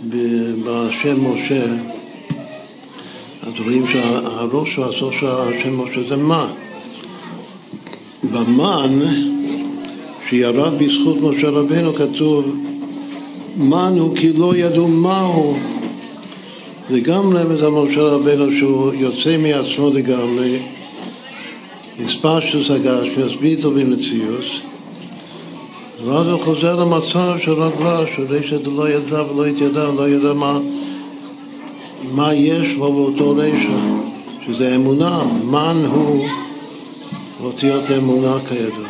ב... 0.09 0.17
בשם 0.65 1.31
משה, 1.31 1.65
אז 3.41 3.53
רואים 3.65 3.87
שהראש 3.87 4.77
והסוף 4.77 5.13
של 5.19 5.27
השם 5.27 5.81
משה 5.81 6.09
זה 6.09 6.17
מה. 6.17 6.47
במן 8.23 8.99
שירד 10.29 10.73
בזכות 10.79 11.21
משה 11.21 11.49
רבנו 11.49 11.93
כתוב 11.93 12.55
מנו 13.57 14.13
כי 14.15 14.33
לא 14.33 14.55
ידעו 14.55 14.87
מהו. 14.87 15.57
זה 16.89 16.99
גם 16.99 17.37
רמז 17.37 17.63
על 17.63 17.69
משה 17.69 18.01
רבנו 18.01 18.57
שהוא 18.57 18.93
יוצא 18.93 19.37
מעצמו 19.37 19.89
לגמרי 19.89 20.59
הספשטוס 21.99 22.71
הגשמי, 22.71 23.23
הסביטו 23.23 23.71
במציאוס. 23.71 24.45
ואז 26.05 26.27
הוא 26.27 26.39
חוזר 26.43 26.75
למצב 26.75 27.35
של 27.43 27.51
רגלה, 27.51 27.99
של 28.15 28.25
רשע 28.29 28.57
לא 28.75 28.89
ידע 28.89 29.23
ולא 29.23 29.45
התיידע, 29.45 29.91
לא 29.91 30.09
ידע 30.09 30.33
מה, 30.33 30.59
מה 32.11 32.33
יש 32.33 32.75
בו 32.75 32.93
באותו 32.93 33.35
רשע, 33.37 33.77
שזה 34.45 34.75
אמונה, 34.75 35.23
מן 35.43 35.85
הוא 35.91 36.27
אותיות 37.43 37.91
אמונה 37.97 38.37
כידוע. 38.49 38.87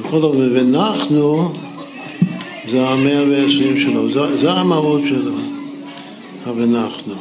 בכל 0.00 0.22
אופן, 0.22 0.56
ואנחנו 0.56 1.52
זה 2.70 2.88
המאה 2.88 3.22
ועשרים 3.30 3.80
שלו, 3.80 4.12
זה, 4.12 4.36
זה 4.40 4.52
המהות 4.52 5.02
שלו, 5.08 5.34
ה"ונחנו". 6.46 7.14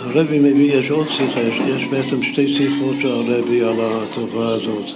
הרבי 0.00 0.38
מביא, 0.38 0.72
יש 0.74 0.90
עוד 0.90 1.06
שיחה, 1.10 1.40
יש, 1.40 1.56
יש 1.68 1.86
בעצם 1.86 2.22
שתי 2.22 2.54
שיחות 2.54 2.96
של 3.02 3.08
הרבי 3.08 3.62
על 3.62 3.76
התופעה 3.80 4.48
הזאת, 4.48 4.86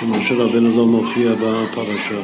שמשה 0.00 0.34
רבנו 0.34 0.76
לא 0.76 0.86
מופיע 0.86 1.32
בפרשה. 1.32 2.20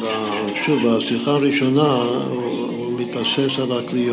ושוב, 0.00 0.96
בשיחה 0.96 1.30
הראשונה 1.30 1.94
הוא, 2.30 2.68
הוא 2.76 3.00
מתבסס 3.00 3.58
על 3.58 3.72
הכלי. 3.72 4.10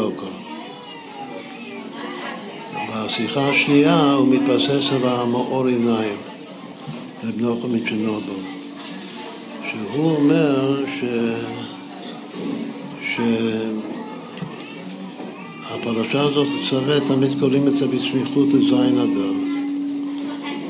בשיחה 3.10 3.50
השנייה 3.50 4.14
הוא 4.14 4.28
מתבסס 4.28 4.92
על 4.92 5.02
המאור 5.04 5.68
עיניים, 5.68 6.18
רב 7.24 7.42
נוחם 7.42 7.74
מצ'נובו, 7.74 8.34
שהוא 9.70 10.16
אומר 10.16 10.86
ש... 10.86 11.06
ש... 13.16 13.20
הפרשה 15.70 16.22
הזאת 16.22 16.48
תצווה, 16.66 17.00
תמיד 17.00 17.40
קוראים 17.40 17.68
את 17.68 17.78
זה 17.78 17.88
בסמיכות 17.88 18.48
לזין 18.48 19.00
אדר. 19.00 19.32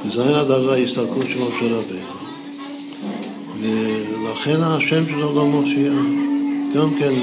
וזין 0.05 0.35
אדר 0.35 0.65
זה 0.65 0.73
ההסתלקות 0.73 1.25
של 1.27 1.39
משה 1.39 1.65
רבנו. 1.65 2.19
ולכן 3.59 4.61
השם 4.61 5.05
שלו 5.09 5.35
לא 5.35 5.45
מופיע. 5.45 5.91
גם 6.75 6.89
כן 6.99 7.13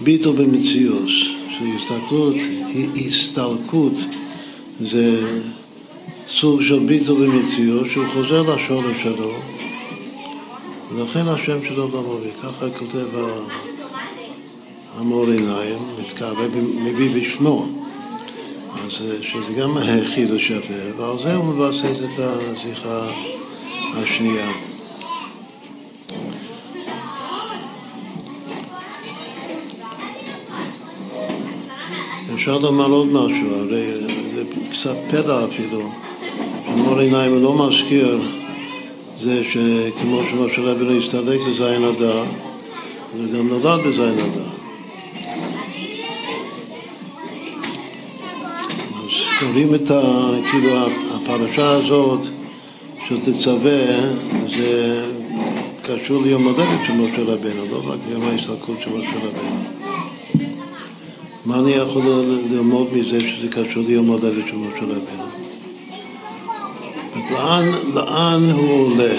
ביטו 0.00 0.32
במציאוס, 0.32 1.12
שהסתלקות 1.58 2.34
היא 2.34 2.59
הסתלקות, 3.06 3.92
זה 4.80 5.20
סוג 6.28 6.62
של 6.62 6.78
ביטו 6.78 7.16
במציאוס, 7.16 7.88
שהוא 7.90 8.06
חוזר 8.12 8.42
לשורש 8.54 9.02
שלו, 9.02 9.32
ולכן 10.92 11.28
השם 11.28 11.64
שלו 11.68 11.88
לא 11.88 12.02
מופיע. 12.02 12.32
ככה 12.42 12.66
כותב 12.78 13.06
המור 14.96 15.26
עיניים, 15.26 15.78
מתקרב, 16.00 16.50
מביא 16.82 17.10
בשמו. 17.14 17.66
אז 18.84 18.90
שזה 19.22 19.52
גם 19.60 19.70
חידוש 20.14 20.50
יפה, 20.50 20.74
ועל 20.96 21.18
זה 21.22 21.34
הוא 21.34 21.44
מבסס 21.44 22.04
את 22.04 22.18
השיחה 22.18 23.10
השנייה. 23.94 24.50
אפשר 32.40 32.58
לומר 32.58 32.90
עוד 32.90 33.06
משהו, 33.06 33.54
הרי 33.54 33.86
זה 34.34 34.42
קצת 34.72 34.96
פדע 35.10 35.44
אפילו, 35.44 35.80
שמור 36.66 36.98
עיניים 36.98 37.42
לא 37.42 37.66
מזכיר 37.66 38.20
זה 39.22 39.44
שכמו 39.44 40.20
שמשה 40.30 40.60
רבינו 40.60 40.98
הסתלק 40.98 41.40
בזין 41.40 41.84
הדר, 41.84 42.24
זה 43.16 43.38
גם 43.38 43.48
נולד 43.48 43.80
בזין 43.80 44.18
הדר. 44.18 44.50
קוראים 49.40 49.74
את 49.74 49.90
ה... 49.90 50.30
כאילו 50.50 50.70
הפרשה 51.14 51.70
הזאת 51.70 52.26
שתצווה 53.08 53.80
זה 54.56 55.04
קשור 55.82 56.22
ליום 56.22 56.44
הולדת 56.44 56.80
של 56.86 56.92
משה 56.92 57.22
רבנו, 57.22 57.64
לא 57.70 57.92
רק 57.92 57.98
ליום 58.08 58.22
ההסתלקות 58.22 58.76
של 58.80 58.90
משה 58.90 59.16
רבנו. 59.16 59.79
מה 61.44 61.58
אני 61.58 61.70
יכול 61.70 62.02
ללמוד 62.50 62.88
מזה 62.92 63.20
שזה 63.20 63.48
קשור 63.48 63.82
ליום 63.86 64.06
הולדת 64.06 64.46
של 64.46 64.56
משה 64.56 64.82
רבנו? 64.82 65.24
לאן, 67.30 67.70
לאן 67.94 68.50
הוא 68.50 68.86
עולה? 68.86 69.14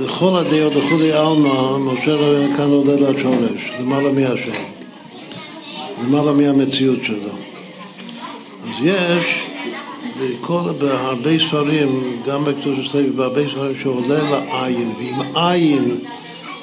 לכל 0.00 0.36
הדעות, 0.36 0.74
לכולי 0.74 1.12
עלמא, 1.12 1.78
משה 1.78 2.14
רבנו 2.14 2.56
כאן 2.56 2.70
עולה 2.70 2.94
לשורש, 2.94 3.70
למעלה 3.80 4.12
מהשם, 4.12 4.62
למעלה 6.02 6.32
מהמציאות 6.32 6.98
שלו. 7.04 7.32
יש 8.82 9.40
בכל, 10.20 10.60
בהרבה 10.78 11.30
ספרים, 11.48 12.20
גם 12.26 12.44
בקדוש 12.44 12.88
ספרים, 12.88 13.16
בהרבה 13.16 13.50
ספרים 13.50 13.72
שעולה 13.82 14.30
לעין, 14.30 14.92
ואם 14.98 15.36
עין 15.36 15.98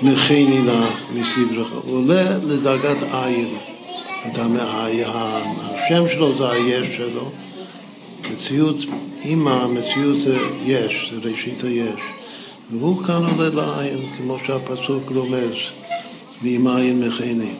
מכני 0.01 0.62
לה 0.62 0.86
מסברך, 1.15 1.71
הוא 1.71 1.97
עולה 1.97 2.38
לדרגת 2.47 2.97
עין. 3.12 3.47
השם 4.25 6.03
שלו 6.13 6.38
זה 6.38 6.51
היש 6.51 6.97
שלו, 6.97 7.31
מציאות, 8.31 8.75
עם 9.23 9.47
המציאות 9.47 10.17
יש, 10.65 11.12
זה 11.13 11.29
ראשית 11.29 11.63
היש. 11.63 11.99
והוא 12.71 13.03
כאן 13.03 13.15
עולה 13.15 13.49
לעין, 13.49 13.99
כמו 14.17 14.38
שהפסוק 14.47 15.12
רומז, 15.15 15.55
ועם 16.43 16.67
עין 16.67 17.07
מכני. 17.07 17.51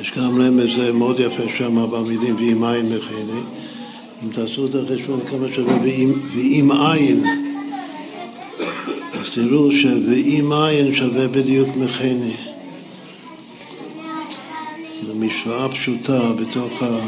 יש 0.00 0.12
גם 0.16 0.42
רמז 0.42 0.90
מאוד 0.94 1.20
יפה 1.20 1.42
שם 1.58 1.90
במילים 1.90 2.36
ואם 2.36 2.64
עין 2.64 2.86
מכני. 2.86 3.40
אם 4.24 4.28
תעשו 4.32 4.66
את 4.66 4.74
החשבון 4.74 5.20
כמה 5.30 5.46
שווה 5.54 5.74
ואם 6.34 6.70
עין, 6.70 7.24
תראו 9.36 9.72
ש"ואם 9.72 10.52
עין" 10.52 10.94
שווה 10.94 11.28
בדיוק 11.28 11.68
מכני. 11.76 12.34
זו 15.06 15.14
משוואה 15.14 15.68
פשוטה 15.68 16.32
בתוך, 16.32 16.82
ה, 16.82 16.98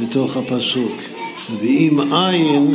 בתוך 0.00 0.36
הפסוק. 0.36 0.92
ואם 1.60 2.12
עין 2.12 2.74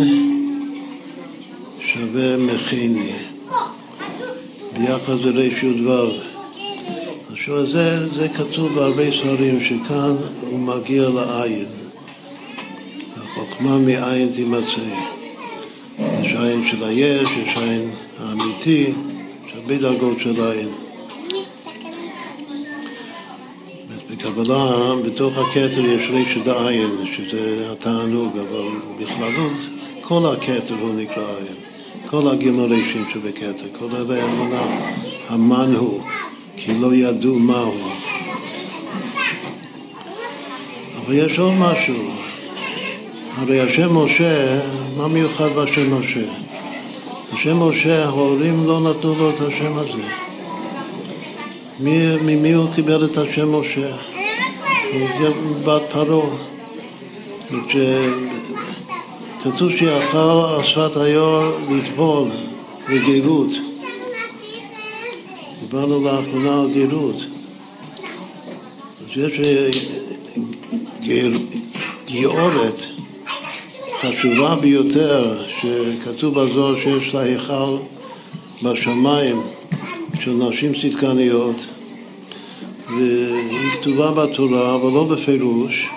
שווה 1.80 2.38
מכני. 2.38 3.12
ביחד 4.78 5.22
זה 5.24 5.30
רי"ו. 5.30 6.08
עכשיו 7.32 7.68
זה, 7.68 8.16
זה 8.16 8.30
כתוב 8.30 8.74
בהרבה 8.74 9.12
ספרים 9.12 9.64
שכאן 9.64 10.16
הוא 10.42 10.60
מגיע 10.60 11.10
לעין. 11.10 11.66
החוכמה 13.18 13.78
מעין 13.78 14.32
תימצא. 14.32 14.96
יש 16.00 16.34
עין 16.34 16.68
של 16.72 16.84
היש, 16.84 17.30
יש 17.38 17.58
עין 17.58 18.05
האמיתי, 18.66 18.92
יש 19.48 19.54
הרבה 19.56 19.78
דרגות 19.78 20.20
של 20.20 20.42
עין. 20.42 20.70
בקבלה, 24.10 24.96
בתוך 25.06 25.38
הכתר 25.38 25.86
יש 25.86 26.10
רשת 26.10 26.48
העין, 26.48 26.90
שזה 27.14 27.72
התענוג, 27.72 28.38
אבל 28.38 28.68
בכללות 29.00 29.58
כל 30.02 30.22
הכתר 30.34 30.76
הוא 30.82 30.96
נקרא 30.96 31.24
עין. 31.38 31.56
כל 32.10 32.28
הגימורים 32.28 33.06
שבכתר, 33.14 33.66
כל 33.80 33.96
אלה 33.96 34.26
אמונה, 34.26 34.64
המן 35.30 35.76
הוא. 35.76 36.02
כי 36.58 36.74
לא 36.80 36.96
ידעו 36.96 37.40
מהו. 37.40 37.74
אבל 40.96 41.14
יש 41.14 41.40
עוד 41.40 41.54
משהו. 41.54 42.12
הרי 43.38 43.62
השם 43.62 43.98
משה, 43.98 44.60
מה 44.98 45.08
מיוחד 45.08 45.50
בשם 45.56 46.00
משה? 46.00 46.45
השם 47.36 47.64
משה, 47.64 48.06
ההורים 48.06 48.68
לא 48.68 48.80
נתנו 48.80 49.16
לו 49.16 49.30
את 49.30 49.42
השם 49.42 49.78
הזה. 49.78 50.04
ממי 51.80 52.54
הוא 52.54 52.68
קיבל 52.76 53.06
את 53.06 53.18
השם 53.18 53.56
משה? 53.56 53.96
בת 55.64 55.82
פרעה. 55.92 56.30
כתוב 59.44 59.72
שיכל 59.72 60.64
שפת 60.64 60.98
היור 60.98 61.44
לטבול 61.72 62.28
בגרות. 62.90 63.50
דיברנו 65.62 66.04
לאחרונה 66.04 66.62
על 66.62 66.70
גירות. 66.74 67.16
אז 67.16 69.08
יש 69.16 69.40
אה, 69.40 69.70
גיר, 71.02 71.40
גיורת 72.06 72.86
חשובה 74.02 74.56
ביותר, 74.56 75.45
שכתוב 75.62 76.40
בזוהר 76.40 76.80
שיש 76.80 77.14
לה 77.14 77.22
היכל 77.22 77.78
בשמיים 78.64 79.42
של 80.20 80.32
נשים 80.32 80.74
צדקניות, 80.82 81.56
והיא 82.90 83.72
כתובה 83.72 84.12
בתורה, 84.12 84.76
אבל 84.76 84.92
לא 84.92 85.04
בפירוש, 85.04 85.90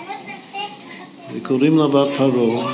וקוראים 1.34 1.78
לה 1.78 1.86
בת 1.86 2.08
פרעה. 2.16 2.72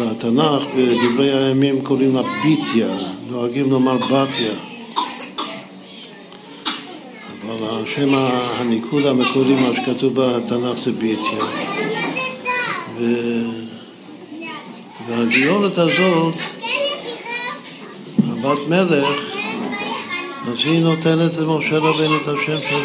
בתנ"ך, 0.00 0.62
בדברי 0.76 1.32
הימים 1.32 1.82
קוראים 1.82 2.14
לה 2.14 2.22
ביטיה, 2.42 2.88
נוהגים 3.30 3.70
לומר 3.70 3.96
בתיה. 3.96 4.52
אבל 7.44 7.82
השם 7.82 8.14
הניקוד 8.14 9.06
המקורי, 9.06 9.54
מה 9.54 9.68
שכתוב 9.76 10.12
בתנ"ך 10.14 10.84
זה 10.84 10.92
ביטיה. 10.92 11.44
ו... 12.98 13.37
והגיורת 15.18 15.78
הזאת, 15.78 16.34
הבת 18.28 18.58
מלך, 18.68 19.18
אז 20.46 20.58
היא 20.64 20.80
נותנת 20.80 21.36
למשה 21.36 21.78
רבנו 21.78 22.16
את 22.16 22.28
השם 22.28 22.58
שלו. 22.70 22.80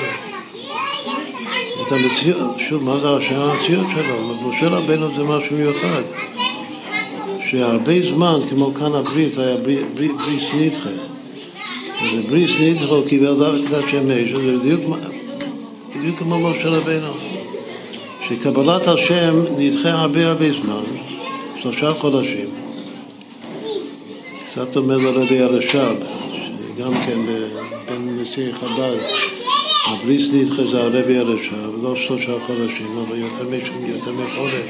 את 1.82 1.92
המציאות, 1.92 2.56
שוב, 2.70 2.84
מה 2.84 3.00
זה 3.00 3.10
השם 3.10 3.40
המציאות 3.40 3.86
שלו? 3.96 4.50
משה 4.50 4.68
רבנו 4.68 5.08
זה 5.18 5.24
משהו 5.24 5.56
מיוחד. 5.56 6.02
שהרבה 7.50 8.10
זמן, 8.10 8.40
כמו 8.50 8.74
כאן 8.74 8.94
הברית, 8.94 9.38
היה 9.38 9.58
ברית 9.96 10.16
סניטחה. 10.52 10.90
ובברית 12.14 12.50
סניטחה 12.58 12.86
הוא 12.86 13.08
קיבל 13.08 13.34
דווקא 13.34 13.78
את 13.78 13.84
השם 13.84 14.08
משה, 14.08 14.60
זה 14.64 14.78
בדיוק 15.96 16.20
כמו 16.20 16.40
משה 16.40 16.70
רבנו. 16.70 17.14
שקבלת 18.30 18.88
השם 18.88 19.36
נדחה 19.58 19.90
הרבה 19.90 20.28
הרבה 20.28 20.46
זמן, 20.62 20.84
שלושה 21.64 21.94
חודשים. 21.94 22.48
קצת 24.46 24.76
אומר 24.78 24.98
לרבי 24.98 25.40
הרש"ב, 25.40 25.96
שגם 26.76 26.94
כן 27.06 27.20
בין 27.88 28.20
נשיא 28.22 28.52
חב"ד, 28.60 28.98
הבריס 29.88 30.30
נדחה 30.34 30.64
זה 30.72 30.82
הרבי 30.82 31.18
הרש"ב, 31.18 31.84
לא 31.84 31.96
שלושה 31.96 32.32
חודשים, 32.46 32.98
אבל 32.98 33.18
יותר 33.18 34.12
מחודש. 34.12 34.70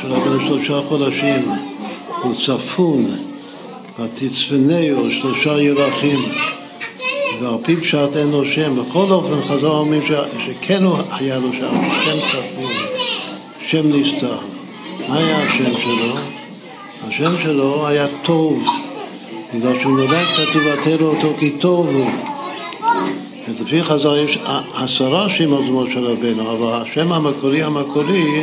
של 0.00 0.12
רבנו 0.12 0.40
שלושה 0.40 0.80
חודשים 0.88 1.48
הוא 2.22 2.34
צפון, 2.46 3.06
ותצפנהו 3.98 5.12
שלושה 5.12 5.62
ירחים 5.62 6.18
ועל 7.40 7.54
פי 7.64 7.76
פשט 7.76 8.16
אין 8.16 8.30
לו 8.30 8.44
שם. 8.44 8.76
בכל 8.76 9.06
אופן 9.10 9.42
חזר 9.48 9.78
אומרים 9.78 10.02
שכן 10.06 10.82
היה 11.10 11.38
לו 11.38 11.52
שם, 11.52 11.88
שם 12.04 12.18
צפון, 12.30 12.72
שם 13.68 14.00
נסתר. 14.00 14.55
מה 15.08 15.16
היה 15.16 15.42
השם 15.42 15.80
שלו? 15.80 16.14
השם 17.08 17.42
שלו 17.42 17.86
היה 17.86 18.06
טוב, 18.22 18.64
בגלל 19.54 19.80
שהוא 19.80 19.98
נולד 19.98 20.26
כתוב 20.36 20.62
ותרא 20.64 21.06
אותו 21.06 21.32
כי 21.38 21.50
טוב 21.50 21.86
הוא. 21.86 22.10
ולפי 23.48 23.82
חזר 23.82 24.16
יש 24.16 24.38
עשרה 24.74 25.28
שמות 25.28 25.64
למשה 25.64 26.00
רבנו, 26.00 26.52
אבל 26.52 26.82
השם 26.82 27.12
המקורי 27.12 27.62
המקורי 27.62 28.42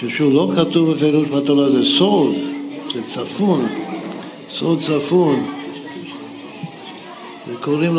ששוב 0.00 0.32
לא 0.32 0.48
כתוב 0.56 0.90
בפירוש 0.90 1.28
בתורה, 1.28 1.70
זה 1.70 1.84
סוד, 1.84 2.34
זה 2.94 3.02
צפון, 3.02 3.66
סוד 4.50 4.80
צפון. 4.80 5.46
וקוראים 7.48 7.98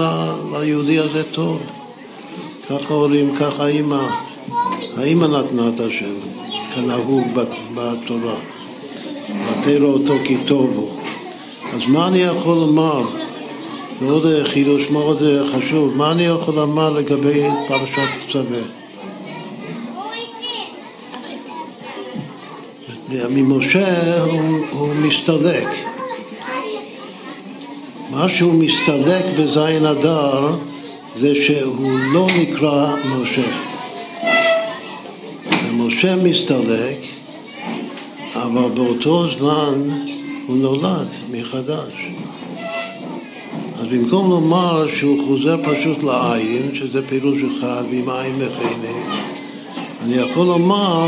ליהודי 0.52 1.00
הזה 1.00 1.24
טוב. 1.24 1.60
ככה 2.70 2.94
הורים, 2.94 3.36
ככה 3.36 3.64
האימא, 3.64 4.00
האימא 4.98 5.26
נתנה 5.26 5.70
את 5.76 5.80
השם, 5.80 6.14
כנהוג 6.78 7.28
בתורה. 7.76 8.36
ותרא 9.52 9.86
אותו 9.86 10.14
כי 10.24 10.38
טוב 10.46 10.72
הוא. 10.76 10.90
אז 11.74 11.88
מה 11.88 12.08
אני 12.08 12.18
יכול 12.18 12.56
לומר? 12.56 13.02
זה 14.02 14.14
עוד 14.14 14.26
חידוש 14.44 14.90
מאוד 14.90 15.22
חשוב. 15.54 15.98
מה 15.98 16.12
אני 16.12 16.24
יכול 16.24 16.56
לומר 16.56 16.90
לגבי 16.90 17.44
פרשת 17.68 18.32
צווה? 18.32 18.60
ממשה 23.30 24.24
הוא, 24.24 24.66
הוא 24.72 24.94
מסתלק. 24.96 25.68
מה 28.12 28.30
שהוא 28.30 28.54
מסתלק 28.54 29.26
בזין 29.40 29.86
אדר 29.86 30.56
זה 31.18 31.36
שהוא 31.36 32.00
לא 32.14 32.28
נקרא 32.38 32.96
משה. 33.06 33.67
ומשה 35.88 36.16
מסתלק, 36.16 36.98
אבל 38.36 38.70
באותו 38.74 39.28
זמן 39.38 39.90
הוא 40.48 40.58
נולד 40.58 41.08
מחדש. 41.32 41.94
אז 43.80 43.86
במקום 43.86 44.30
לומר 44.30 44.88
שהוא 44.96 45.28
חוזר 45.28 45.58
פשוט 45.64 46.04
לעין, 46.04 46.72
שזה 46.74 47.08
פירוש 47.08 47.38
אחד, 47.58 47.84
ועם 47.92 48.10
עין 48.10 48.36
מכני, 48.36 49.00
אני 50.04 50.16
יכול 50.16 50.46
לומר 50.48 51.08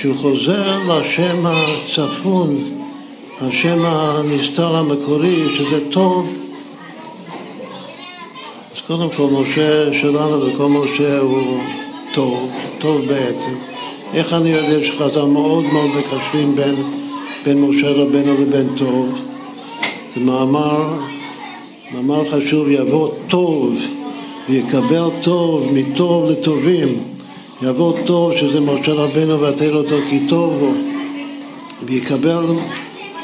שהוא 0.00 0.16
חוזר 0.16 0.78
לשם 0.88 1.46
הצפון, 1.46 2.56
השם 3.40 3.78
הנסתר 3.84 4.76
המקורי, 4.76 5.56
שזה 5.56 5.90
טוב. 5.90 6.28
אז 8.74 8.80
קודם 8.86 9.08
כל 9.16 9.26
משה 9.32 9.92
שלנו 10.00 10.42
וכל 10.42 10.68
משה 10.68 11.18
הוא 11.18 11.60
טוב, 12.14 12.50
טוב 12.78 13.06
בעצם. 13.06 13.75
איך 14.14 14.32
אני 14.32 14.50
יודע 14.50 14.84
שחז"ל 14.84 15.24
מאוד 15.24 15.64
מאוד 15.72 15.90
מקשרים 15.98 16.56
בין, 16.56 16.74
בין 17.44 17.60
משה 17.60 17.90
רבנו 17.90 18.34
לבין 18.40 18.68
טוב? 18.76 19.08
זה 20.14 20.20
מאמר, 20.20 20.84
מאמר 21.94 22.30
חשוב, 22.30 22.70
יבוא 22.70 23.10
טוב 23.28 23.74
ויקבל 24.48 25.08
טוב 25.22 25.68
מטוב 25.72 26.30
לטובים. 26.30 26.88
יבוא 27.62 27.92
טוב, 28.06 28.36
שזה 28.36 28.60
משה 28.60 28.92
רבנו 28.92 29.40
ותל 29.40 29.76
אותו 29.76 29.96
כי 30.10 30.20
טוב 30.28 30.54
בו, 30.58 30.72
ויקבל 31.84 32.44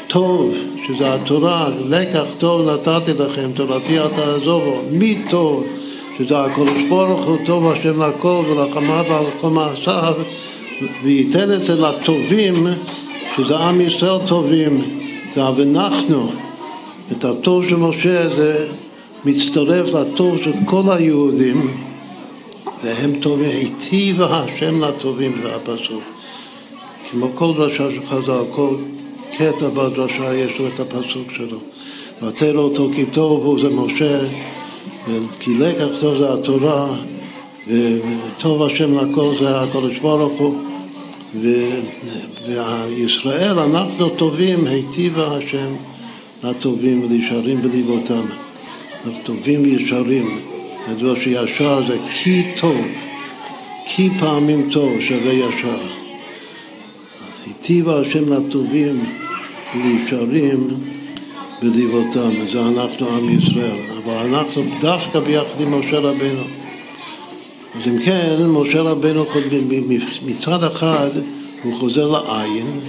טוב, 0.07 0.53
שזה 0.87 1.13
התורה, 1.13 1.69
לקח 1.89 2.23
טוב 2.37 2.69
נתתי 2.69 3.11
לכם, 3.13 3.51
תורתי 3.53 3.99
אל 3.99 4.07
תעזובו, 4.07 4.75
מי 4.91 5.21
טוב, 5.29 5.63
שזה 6.17 6.39
הקדוש 6.39 6.83
ברוך 6.89 7.25
הוא 7.25 7.37
טוב 7.45 7.71
השם 7.71 8.01
לכל 8.01 8.41
ולחמה 8.49 9.01
ועל 9.09 9.25
כל 9.41 9.49
מעשיו, 9.49 10.13
וייתן 11.03 11.53
את 11.53 11.65
זה 11.65 11.75
לטובים, 11.75 12.67
שזה 13.37 13.57
עם 13.57 13.81
ישראל 13.81 14.27
טובים, 14.27 14.81
זה 15.35 15.49
ואנחנו, 15.55 16.31
את 17.11 17.25
הטוב 17.25 17.69
של 17.69 17.75
משה 17.75 18.35
זה 18.35 18.67
מצטרף 19.25 19.93
לטוב 19.93 20.37
של 20.37 20.51
כל 20.65 20.83
היהודים 20.87 21.67
והם 22.83 23.19
טובים, 23.19 23.49
היטיב 23.49 24.21
השם 24.21 24.83
לטובים, 24.83 25.31
זה 25.43 25.55
הפסוק. 25.55 26.03
כמו 27.11 27.27
כל 27.33 27.53
דרשה 27.57 27.91
של 27.91 28.05
חז"ל, 28.05 28.41
כל 28.51 28.75
קטע 29.37 29.69
בדרשה 29.69 30.35
יש 30.35 30.59
לו 30.59 30.67
את 30.67 30.79
הפסוק 30.79 31.31
שלו. 31.31 31.57
ותרא 32.23 32.57
אותו 32.57 32.89
כי 32.95 33.05
טוב 33.05 33.45
הוא 33.45 33.59
זה 33.59 33.69
משה, 33.69 34.19
וכי 35.07 35.57
לקח 35.57 35.85
טוב 36.01 36.17
זה 36.17 36.33
התורה, 36.33 36.87
וטוב 37.67 38.63
השם 38.63 38.97
לכל 38.97 39.31
זה 39.39 39.61
הקדוש 39.61 39.99
ברוך 39.99 40.39
הוא. 40.39 40.72
וישראל, 42.47 43.59
אנחנו 43.59 44.09
טובים, 44.09 44.67
היטיב 44.67 45.19
השם 45.19 45.75
לטובים 46.43 47.03
ולישרים 47.03 47.61
בליבותם. 47.61 48.21
אנחנו 49.05 49.19
טובים 49.23 49.63
וישרים. 49.63 50.39
ידוע 50.91 51.15
שישר 51.15 51.81
זה 51.87 51.97
כי 52.13 52.43
טוב, 52.59 52.77
כי 53.85 54.09
פעמים 54.19 54.69
טוב 54.71 55.01
שווה 55.01 55.33
ישר. 55.33 55.77
היטיב 57.45 57.89
השם 57.89 58.33
לטובים 58.33 59.03
ולישרים 59.75 60.67
בדיבותם, 61.63 62.29
וזה 62.41 62.61
אנחנו 62.67 63.07
עם 63.07 63.39
ישראל, 63.39 63.79
אבל 64.03 64.13
אנחנו 64.13 64.63
דווקא 64.81 65.19
ביחד 65.19 65.61
עם 65.61 65.79
משה 65.79 65.99
רבנו. 65.99 66.62
אז 67.75 67.87
אם 67.87 67.99
כן, 67.99 68.45
משה 68.47 68.81
רבנו 68.81 69.25
מצד 70.25 70.63
אחד 70.63 71.09
הוא 71.63 71.79
חוזר 71.79 72.11
לעין, 72.11 72.79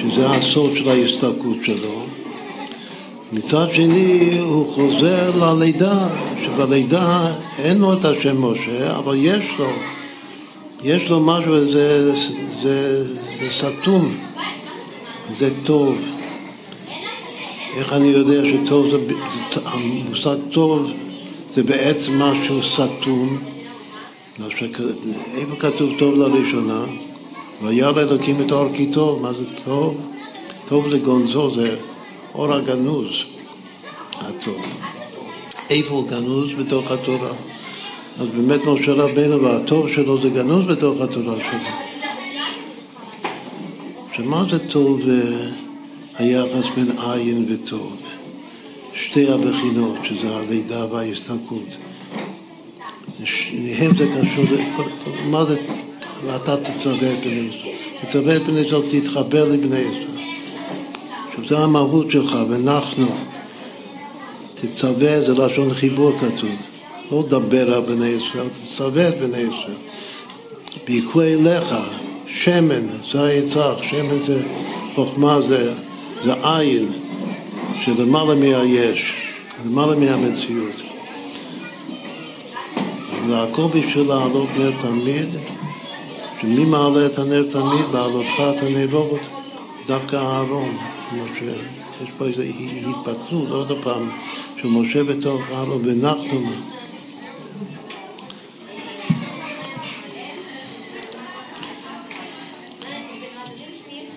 שזה 0.00 0.28
הסוד 0.28 0.76
של 0.76 0.88
ההסתלקות 0.88 1.56
שלו, 1.62 2.02
מצד 3.32 3.66
שני 3.72 4.38
הוא 4.38 4.72
חוזר 4.72 5.30
ללידה, 5.36 6.08
שבלידה 6.44 7.32
אין 7.58 7.78
לו 7.78 7.92
את 7.92 8.04
השם 8.04 8.44
משה, 8.44 8.96
אבל 8.96 9.16
יש 9.18 9.44
לו, 9.58 9.70
יש 10.84 11.10
לו 11.10 11.20
משהו, 11.20 11.72
זה, 11.72 12.12
זה, 12.62 13.04
זה 13.40 13.48
סתום, 13.50 14.14
זה 15.38 15.50
טוב. 15.64 15.98
איך 17.76 17.92
אני 17.92 18.08
יודע 18.08 18.40
שטוב 18.48 18.86
זה 18.90 18.98
המושג 19.64 20.36
טוב 20.52 20.90
זה 21.54 21.62
בעצם 21.62 22.22
משהו 22.22 22.62
סתום? 22.62 23.38
איפה 25.34 25.56
כתוב 25.58 25.90
טוב 25.98 26.14
לראשונה? 26.14 26.84
וירא 27.62 28.02
אלוקים 28.02 28.36
את 28.46 28.50
האור 28.50 28.68
כי 28.74 28.86
טוב, 28.86 29.22
מה 29.22 29.32
זה 29.32 29.44
טוב? 29.64 30.00
טוב 30.68 30.90
זה 30.90 30.98
גונזו, 30.98 31.54
זה 31.54 31.76
אור 32.34 32.54
הגנוז 32.54 33.10
הטוב. 34.20 34.62
איפה 35.70 35.94
הוא 35.94 36.08
גנוז 36.08 36.50
בתוך 36.58 36.90
התורה. 36.90 37.32
אז 38.20 38.28
באמת 38.28 38.60
משה 38.64 38.92
רבנו 38.92 39.42
והטוב 39.42 39.88
שלו 39.88 40.22
זה 40.22 40.28
גנוז 40.28 40.66
בתוך 40.66 41.00
התורה 41.00 41.34
שלו. 41.50 41.70
שמה 44.16 44.44
זה 44.50 44.68
טוב 44.68 45.00
היחס 46.18 46.64
בין 46.76 46.90
עין 46.98 47.46
וטוב? 47.48 48.02
שתי 49.04 49.32
הבחינות, 49.32 49.96
שזה 50.04 50.36
הלידה 50.36 50.92
וההסתלקות. 50.92 51.68
שניהם 53.24 53.96
זה 53.96 54.06
קשור, 54.06 54.44
מה 55.30 55.44
זה, 55.44 55.56
ואתה 56.26 56.56
תצווה 56.56 57.12
את 57.12 57.18
בני 57.20 57.48
ישראל. 57.50 57.74
תצווה 58.02 58.36
את 58.36 58.42
בני 58.42 58.60
ישראל, 58.60 58.82
תתחבר 58.90 59.44
לבני 59.44 59.78
ישראל. 59.78 60.06
עכשיו, 61.28 61.48
זו 61.48 61.64
המהות 61.64 62.10
שלך, 62.10 62.38
ואנחנו, 62.48 63.06
תצווה, 64.54 65.20
זה 65.20 65.34
לשון 65.34 65.74
חיבור 65.74 66.12
כתוב. 66.18 66.50
לא 67.10 67.24
דבר 67.28 67.74
על 67.74 67.80
בני 67.80 68.06
ישראל, 68.06 68.46
תצווה 68.72 69.08
את 69.08 69.14
בני 69.18 69.38
ישראל. 69.38 69.78
ויקחו 70.88 71.22
אליך 71.22 71.74
שמן, 72.26 72.86
זה 73.12 73.24
היצח, 73.24 73.74
שמן 73.90 74.24
זה 74.26 74.42
חוכמה, 74.94 75.38
זה, 75.48 75.72
זה 76.24 76.32
עין, 76.42 76.88
שלמעלה 77.84 78.34
מהיש, 78.34 79.12
למעלה 79.66 79.96
מהמציאות. 79.96 80.82
והכל 83.28 83.66
בשביל 83.66 84.06
לעלות 84.08 84.48
נר 84.58 84.72
תמיד, 84.80 85.28
שמי 86.40 86.64
מעלה 86.64 87.06
את 87.06 87.18
הנר 87.18 87.42
תמיד? 87.50 87.86
בעלותך 87.92 88.42
את 88.50 88.62
הנרות, 88.62 89.20
דווקא 89.86 90.16
אהרון, 90.16 90.76
כמו 91.10 91.22
שיש 91.38 92.08
פה 92.18 92.24
איזו 92.24 92.42
התפתלות, 92.42 93.48
עוד 93.48 93.82
פעם, 93.82 94.10
של 94.62 94.68
משה 94.68 95.04
בתוך 95.04 95.40
אהרון 95.52 95.82
ונחתומה. 95.84 96.56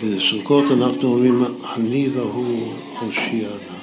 בסוכות 0.03 0.71
אנחנו 0.71 1.07
אומרים, 1.07 1.43
אני 1.75 2.09
והוא 2.09 2.73
הושיענה. 2.99 3.79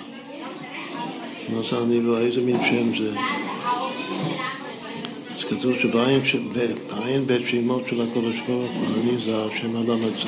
מה 1.48 1.62
זה 1.70 1.78
אני 1.82 1.98
והוא? 1.98 2.18
איזה 2.18 2.40
מין 2.40 2.56
שם 2.64 2.98
זה? 2.98 3.18
אז 5.36 5.44
כתוב 5.44 5.74
שבעין 6.24 7.26
בית 7.26 7.42
שמות 7.50 7.82
של 7.90 8.00
הקודש 8.00 8.34
ברוך 8.48 8.72
הוא, 8.72 8.86
אני 9.02 9.18
זה 9.24 9.44
השם 9.44 9.76
הל"ז. 9.76 10.24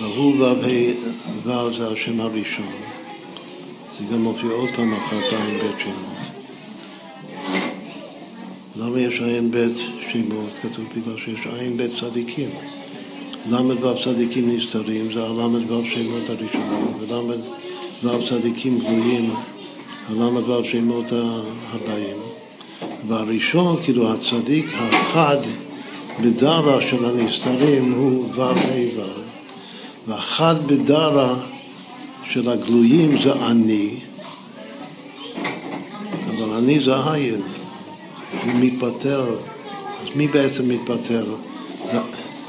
והוא 0.00 0.34
ו"ו 0.38 1.72
זה 1.76 1.88
השם 1.88 2.20
הראשון. 2.20 2.72
זה 3.98 4.04
גם 4.12 4.22
מופיע 4.22 4.50
עוד 4.50 4.70
פעם 4.70 4.94
אחת 4.94 5.16
בעין 5.32 5.58
בית 5.58 5.78
שמות. 5.84 6.12
למה 8.76 9.00
יש 9.00 9.20
עין 9.20 9.50
בית 9.50 9.76
שמות? 10.12 10.50
כתוב 10.62 10.84
בגלל 10.96 11.16
שיש 11.24 11.46
עין 11.46 11.76
בית 11.76 11.90
צדיקים. 12.00 12.50
ל"ו 13.50 13.94
צדיקים 14.04 14.50
נסתרים, 14.50 15.12
זה 15.14 15.24
הל"ו 15.24 15.82
שמות 15.84 16.28
הראשונים, 16.28 16.86
ול"ו 17.00 18.26
צדיקים 18.28 18.78
גלויים, 18.78 19.30
הל"ו 20.08 20.64
שמות 20.64 21.12
הבאים. 21.72 22.16
והראשון, 23.08 23.76
כאילו 23.82 24.12
הצדיק 24.12 24.66
החד 24.74 25.38
בדרה 26.20 26.80
של 26.80 27.04
הנסתרים 27.04 27.92
הוא 27.92 28.24
ו"ו 28.34 28.42
ה' 28.42 28.54
ו"ו, 28.96 29.22
והחד 30.06 30.54
בדרה 30.66 31.34
של 32.30 32.50
הגלויים 32.50 33.22
זה 33.22 33.32
אני, 33.32 33.90
אבל 36.28 36.52
אני 36.58 36.80
זה 36.80 37.10
עין, 37.12 37.42
הוא 38.44 38.54
מתפטר. 38.60 39.24
אז 40.02 40.16
מי 40.16 40.26
בעצם 40.26 40.68
מתפטר? 40.68 41.24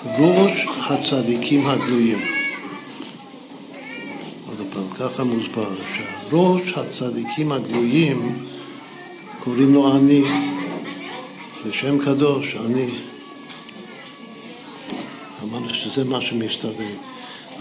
ראש 0.06 0.66
הצדיקים 0.90 1.68
הגלויים. 1.68 2.20
עוד 4.48 4.68
פעם, 4.74 4.90
ככה 5.00 5.24
מוסבר, 5.24 5.70
שהראש 5.96 6.74
הצדיקים 6.76 7.52
הגלויים 7.52 8.46
קוראים 9.40 9.74
לו 9.74 9.98
אני, 9.98 10.24
בשם 11.66 12.00
קדוש, 12.00 12.56
אני. 12.66 12.90
אמרנו 15.44 15.70
שזה 15.74 16.06
מה 16.06 16.22
שמסתדר. 16.22 16.96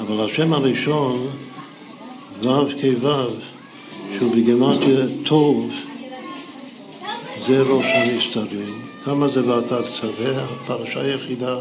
אבל 0.00 0.30
השם 0.30 0.52
הראשון, 0.52 1.26
ו' 2.42 2.44
כו', 3.02 3.30
שהוא 4.16 4.32
בגימטריה 4.32 5.06
טוב, 5.24 5.70
זה 7.46 7.62
ראש 7.62 7.84
הנסתרים. 7.84 8.82
כמה 9.04 9.28
זה 9.28 9.48
ואתה 9.48 9.82
תצווה? 9.82 10.44
הפרשה 10.44 11.00
היחידה 11.00 11.56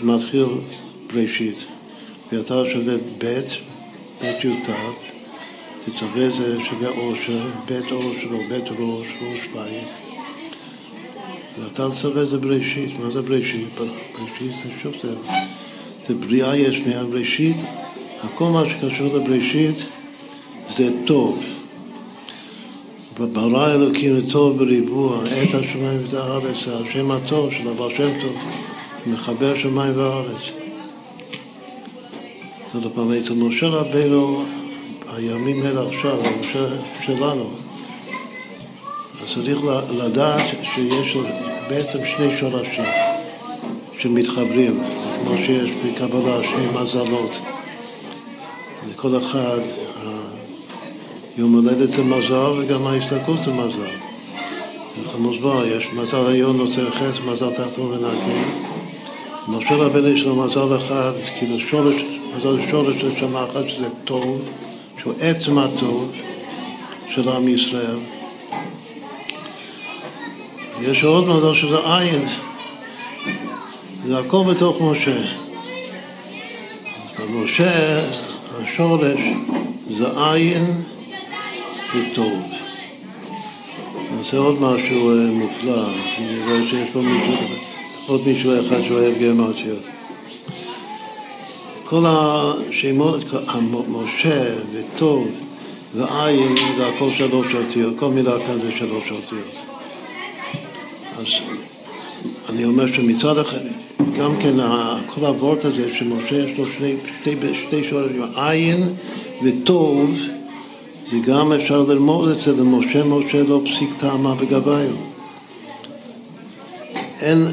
שמתחיל 0.00 0.46
בראשית, 1.14 1.66
ואתה 2.32 2.62
שווה 2.72 2.96
ב', 3.18 3.40
ב' 4.22 4.44
י"ת, 4.44 4.70
תצווה 5.84 6.30
זה 6.38 6.58
שווה 6.64 6.88
עושר, 6.88 7.46
ב' 7.66 7.92
עושר 7.92 8.28
או 8.32 8.38
ב' 8.48 8.52
ראש, 8.52 9.06
ראש 9.22 9.40
בית. 9.54 9.88
ואתה 11.58 11.88
תצווה 11.90 12.24
זה 12.24 12.38
בראשית, 12.38 13.00
מה 13.00 13.10
זה 13.10 13.22
בראשית? 13.22 13.68
בראשית 13.78 14.56
זה 14.64 14.70
שוב 14.82 14.94
זה, 15.02 15.14
זה 16.08 16.14
בריאה 16.14 16.56
יש 16.56 16.80
מהבראשית, 16.86 17.56
הכל 18.22 18.44
מה 18.44 18.62
שקשור 18.70 19.18
לבראשית 19.18 19.76
זה 20.76 20.90
טוב. 21.06 21.38
וברא 23.18 23.74
אלוקים 23.74 24.20
טוב 24.30 24.58
בריבוע, 24.58 25.22
את 25.24 25.54
השמיים 25.54 26.00
ואת 26.04 26.14
הארץ, 26.14 26.56
השם 26.68 27.10
הטוב 27.10 27.50
של 27.52 27.68
הבעל 27.68 27.90
שם 27.96 28.20
טוב. 28.22 28.36
מחבר 29.06 29.58
שמיים 29.58 29.92
וארץ. 29.96 30.50
זאת 32.72 32.96
אומרת, 32.96 33.22
אצל 33.24 33.34
משה 33.34 33.66
רבינו, 33.66 34.44
הימים 35.16 35.62
האלה 35.66 35.82
עכשיו, 35.88 36.16
משה 36.40 36.66
שלנו, 37.06 37.50
אז 39.22 39.34
צריך 39.34 39.60
לדעת 39.90 40.42
שיש 40.74 41.16
בעצם 41.68 41.98
שני 42.16 42.38
שורשים 42.40 42.84
שמתחברים, 43.98 44.76
זה 44.76 45.08
כמו 45.22 45.36
שיש 45.36 45.70
בקבלה 45.70 46.42
שני 46.42 46.66
מזלות. 46.82 47.30
לכל 48.90 49.18
אחד 49.18 49.60
יום 51.36 51.54
הולדת 51.54 51.90
זה 51.90 52.02
מזל 52.02 52.50
וגם 52.58 52.86
ההסתכלות 52.86 53.38
זה 53.44 53.52
מזל. 53.52 53.96
ככה 55.06 55.18
מוסבר, 55.18 55.66
יש 55.66 55.88
מזל 55.92 56.26
היום 56.26 56.56
נוצר 56.56 56.90
חץ, 56.90 57.20
מזל 57.26 57.50
תחתון 57.50 57.86
ונקי. 57.86 58.69
משה 59.48 59.74
רבנו 59.74 60.08
יש 60.08 60.22
לו 60.22 60.36
מזל 60.36 60.76
אחד, 60.76 61.12
כאילו 61.38 61.58
שורש, 61.60 61.94
מזל 62.36 62.70
שורש 62.70 63.00
של 63.00 63.16
שמה 63.16 63.44
אחת 63.44 63.68
שזה 63.68 63.88
טוב, 64.04 64.42
שהוא 65.00 65.12
עצם 65.20 65.58
הטוב 65.58 66.12
של 67.08 67.28
עם 67.28 67.48
ישראל. 67.48 67.96
יש 70.80 71.04
עוד 71.04 71.28
מזל 71.28 71.54
שזה 71.54 71.78
עין, 71.98 72.28
זה 74.06 74.18
הכל 74.18 74.42
בתוך 74.50 74.80
משה. 74.80 75.20
במשה 77.18 78.00
השורש 78.62 79.20
זה 79.98 80.32
עין 80.32 80.64
וטוב. 81.96 82.42
נעשה 84.16 84.36
עוד 84.36 84.62
משהו 84.62 85.10
אה, 85.10 85.30
מופלא, 85.32 85.84
אני 86.18 86.38
רואה 86.44 86.68
שיש 86.70 86.90
פה 86.92 87.00
מישהו... 87.00 87.79
עוד 88.10 88.20
מישהו 88.26 88.60
אחד 88.60 88.82
שאוהב 88.88 89.18
גרמטיות. 89.18 89.86
כל 91.84 92.04
השמות, 92.06 93.20
משה 93.88 94.54
וטוב 94.72 95.28
ועין 95.94 96.56
זה 96.76 96.86
הכל 96.86 97.08
שלוש 97.18 97.54
אותיות, 97.54 97.94
כל 97.98 98.08
מילה 98.08 98.38
כאן 98.46 98.60
זה 98.60 98.72
שלוש 98.78 99.10
אותיות. 99.10 99.56
אז 101.18 101.26
אני 102.48 102.64
אומר 102.64 102.92
שמצד 102.92 103.38
אחד, 103.38 103.60
גם 104.18 104.32
כן 104.42 104.54
כל 105.06 105.26
הוורט 105.26 105.64
הזה 105.64 105.94
שמשה 105.94 106.36
יש 106.36 106.58
לו 106.58 106.64
שני, 106.78 106.94
שתי, 107.20 107.36
שתי 107.66 107.84
שורשים, 107.90 108.22
עין 108.36 108.94
וטוב, 109.44 110.20
זה 111.10 111.16
גם 111.26 111.52
אפשר 111.52 111.82
ללמוד 111.82 112.28
את 112.28 112.42
זה 112.42 112.56
למשה 112.56 113.04
משה 113.04 113.42
לא 113.42 113.60
פסיק 113.64 113.90
טעמה 113.98 114.34
בגביו. 114.34 114.90
אין 117.20 117.46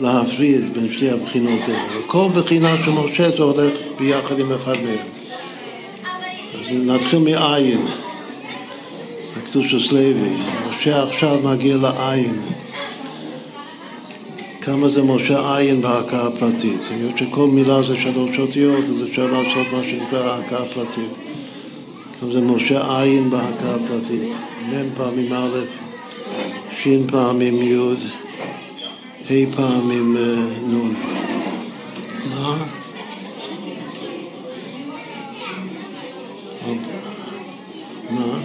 להפריד 0.00 0.74
בין 0.74 0.92
שתי 0.92 1.10
הבחינות 1.10 1.60
האלה. 1.62 1.98
וכל 1.98 2.28
בחינה 2.34 2.76
של 2.84 2.90
משה 2.90 3.30
זה 3.30 3.42
הולך 3.42 3.72
ביחד 3.98 4.40
עם 4.40 4.52
אחד 4.52 4.76
מהם. 4.84 5.06
אז 6.54 6.72
נתחיל 6.72 7.18
מעין, 7.18 7.86
הקדוש 9.36 9.92
לוי. 9.92 10.36
משה 10.70 11.02
עכשיו 11.02 11.38
מגיע 11.44 11.76
לעין. 11.76 12.40
כמה 14.60 14.88
זה 14.88 15.02
משה 15.02 15.56
עין 15.56 15.82
בהכאה 15.82 16.30
פרטית. 16.30 16.80
היות 16.90 17.18
שכל 17.18 17.46
מילה 17.46 17.82
זה 17.82 17.96
שלוש 17.98 18.38
אותיות, 18.38 18.84
אז 18.84 19.04
אפשר 19.10 19.26
לעשות 19.26 19.66
מה 19.72 19.82
שנקרא 19.84 20.38
הכאה 20.38 20.64
פרטית. 20.74 21.26
זה 22.32 22.40
משה 22.40 23.02
עין 23.02 23.30
בהכרה 23.30 23.74
הפרטית, 23.74 24.32
מ' 24.68 24.94
פעמים 24.96 25.32
א', 25.32 25.58
ש' 26.82 26.88
פעמים 27.06 27.62
י', 27.62 28.25
ה' 29.30 29.56
פעמים 29.56 30.16
אה, 30.16 30.22
נ'. 30.66 30.94
מה? 32.30 32.56
מה? 38.10 38.38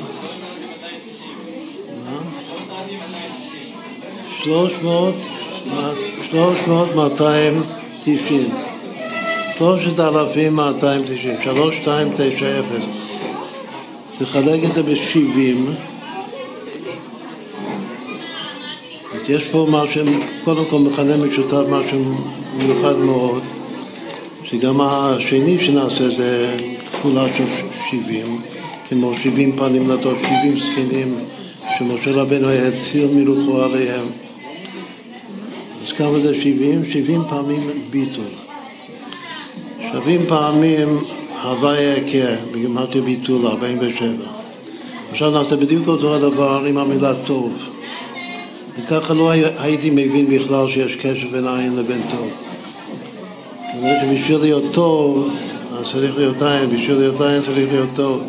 שלוש 4.43 4.73
מאות, 4.83 5.15
שלוש 6.31 6.57
מאות 6.67 6.95
מאתיים 6.95 7.63
תשעים. 8.03 8.49
שלושת 9.57 9.99
אלפים 9.99 10.53
מאתיים 10.53 11.01
תשעים. 11.03 11.35
שלוש, 11.43 11.75
שתיים, 11.75 12.07
תשע, 12.15 12.59
אפס. 12.59 12.83
תחלק 14.19 14.63
את 14.63 14.73
זה 14.73 14.83
בשבעים. 14.83 15.65
יש 19.31 19.43
פה 19.43 19.67
משהו, 19.69 20.05
קודם 20.43 20.65
כל 20.65 20.79
מכנה 20.79 21.17
משותף, 21.17 21.63
משהו 21.69 22.15
מיוחד 22.57 22.97
מאוד, 22.97 23.41
שגם 24.43 24.81
השני 24.81 25.65
שנעשה 25.65 26.09
זה 26.09 26.57
כפולה 26.91 27.25
של 27.37 27.45
שבעים, 27.91 28.41
כמו 28.89 29.13
שבעים 29.23 29.57
פנים 29.57 29.89
לטוב, 29.89 30.17
שבעים 30.17 30.59
זקנים 30.59 31.15
שמשה 31.77 32.11
רבנו 32.11 32.47
היה 32.47 32.67
הציל 32.67 33.07
מרוחו 33.13 33.61
עליהם. 33.61 34.05
אז 35.85 35.91
כמה 35.91 36.19
זה 36.19 36.35
שבעים? 36.35 36.85
שבעים 36.91 37.21
פעמים 37.29 37.69
ביטול. 37.89 38.31
שבעים 39.93 40.21
פעמים 40.27 40.87
הוויה 41.43 41.97
יקה, 41.97 42.35
בגימטריה 42.51 43.03
ביטול, 43.03 43.47
47. 43.47 44.07
עכשיו 45.11 45.31
נעשה 45.31 45.55
בדיוק 45.55 45.87
אותו 45.87 46.15
הדבר 46.15 46.65
עם 46.65 46.77
המילה 46.77 47.13
טוב. 47.25 47.70
וככה 48.79 49.13
לא 49.13 49.31
הייתי 49.57 49.89
מבין 49.89 50.29
בכלל 50.29 50.69
שיש 50.69 50.95
קשר 50.95 51.27
בין 51.31 51.47
עין 51.47 51.75
לבין 51.75 52.01
טוב. 52.11 52.29
כנראה 53.71 54.01
שבשביל 54.01 54.37
להיות 54.37 54.63
טוב, 54.71 55.29
אז 55.73 55.91
צריך 55.91 56.17
להיות 56.17 56.41
עין, 56.41 56.69
בשביל 56.69 56.97
להיות 56.97 57.21
עין 57.21 57.41
צריך 57.41 57.71
להיות 57.73 57.89
טוב. 57.95 58.23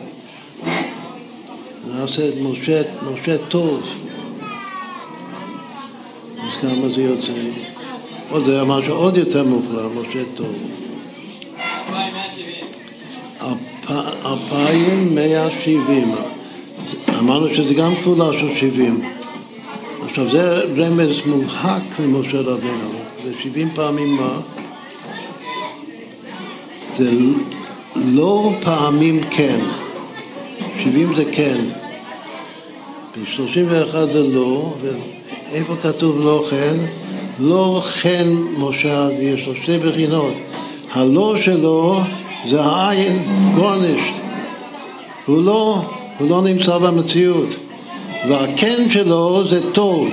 נעשה 1.88 2.28
את 2.28 2.34
משה, 2.43 2.82
משה 3.12 3.38
טוב. 3.49 3.82
אז 6.47 6.57
כמה 6.61 6.88
זה 6.95 7.03
יוצא? 7.03 7.32
עוד 8.30 8.45
זה 8.45 8.64
משהו 8.64 8.95
עוד 8.95 9.16
יותר 9.16 9.45
מופלא, 9.45 9.88
משה 9.88 10.22
טוב. 10.34 10.55
אלפיים 14.26 15.14
מאה 15.14 15.49
שבעים. 15.51 16.14
אמרנו 17.18 17.55
שזה 17.55 17.74
גם 17.74 17.95
כפולה 17.95 18.32
של 18.32 18.55
שבעים. 18.55 19.01
עכשיו 20.13 20.31
זה 20.31 20.63
רמז 20.77 21.27
מובהק 21.27 21.83
למשה 22.01 22.41
רבינו. 22.41 22.91
זה 23.25 23.33
שבעים 23.43 23.69
פעמים 23.75 24.17
מה? 24.17 24.41
זה 26.97 27.11
לא 27.97 28.53
פעמים 28.63 29.21
כן. 29.31 29.61
שבעים 30.83 31.15
זה 31.15 31.25
כן. 31.33 31.59
ב-31 33.17 33.97
זה 34.13 34.23
לא, 34.23 34.75
ואיפה 34.83 35.77
כתוב 35.77 36.21
לא 36.21 36.45
כן? 36.51 36.77
לא 37.41 37.83
כן 38.03 38.29
משה, 38.59 39.09
יש 39.19 39.47
לו 39.47 39.55
שתי 39.63 39.79
בחינות. 39.79 40.35
הלא 40.93 41.35
שלו 41.39 42.01
זה 42.51 42.63
העין 42.63 43.19
גורנישט. 43.55 44.23
הוא 45.27 45.45
לא, 45.45 45.83
הוא 46.19 46.31
לא 46.31 46.43
נמצא 46.43 46.79
במציאות. 46.79 47.57
והכן 48.29 48.91
שלו 48.91 49.49
זה 49.49 49.73
טוב. 49.73 50.09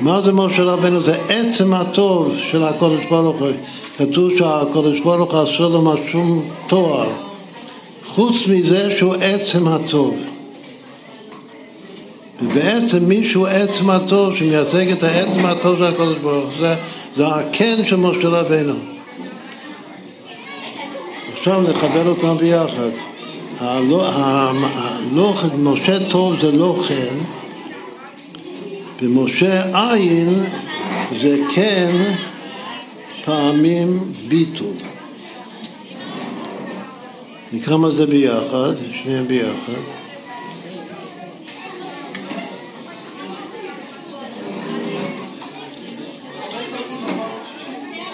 מה 0.00 0.20
זה 0.20 0.32
משה 0.32 0.62
רבנו? 0.62 1.02
זה 1.02 1.16
עצם 1.28 1.74
הטוב 1.74 2.34
של 2.50 2.62
הקודש 2.62 3.04
ברוך 3.10 3.40
הוא. 3.40 3.48
כתוב 3.98 4.30
שהקודש 4.38 5.00
ברוך 5.00 5.32
הוא 5.32 5.40
עשו 5.40 5.68
לו 5.68 5.82
משום 5.82 6.48
תואר. 6.66 7.08
חוץ 8.06 8.46
מזה 8.46 8.96
שהוא 8.98 9.14
עצם 9.14 9.68
הטוב. 9.68 10.16
ובעצם 12.42 13.04
מישהו 13.04 13.46
עצם 13.46 13.90
הטוב 13.90 14.36
שמייצג 14.36 14.90
את 14.90 15.02
העצם 15.02 15.46
הטוב 15.46 15.76
של 15.78 15.84
הקודש 15.84 16.18
ברוך 16.18 16.44
הוא, 16.44 16.60
זה, 16.60 16.74
זה 17.16 17.26
הכן 17.26 17.84
של 17.84 17.96
משה 17.96 18.28
רבנו. 18.28 18.74
עכשיו 21.32 21.62
נחבר 21.62 22.08
אותם 22.08 22.36
ביחד. 22.36 23.15
משה 25.58 26.10
טוב 26.10 26.40
זה 26.40 26.52
לא 26.52 26.82
חן, 26.88 27.16
ומשה 29.02 29.90
עין 29.92 30.44
זה 31.20 31.38
כן 31.54 32.14
פעמים 33.24 34.00
ביטול. 34.28 34.76
נקרא 37.52 37.76
מה 37.76 37.90
זה 37.90 38.06
ביחד, 38.06 38.72
שניהם 39.02 39.28
ביחד. 39.28 39.80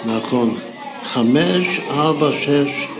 נכון, 0.05 0.55
חמש, 1.03 1.79
ארבע, 1.89 2.29
שש, 2.41 2.92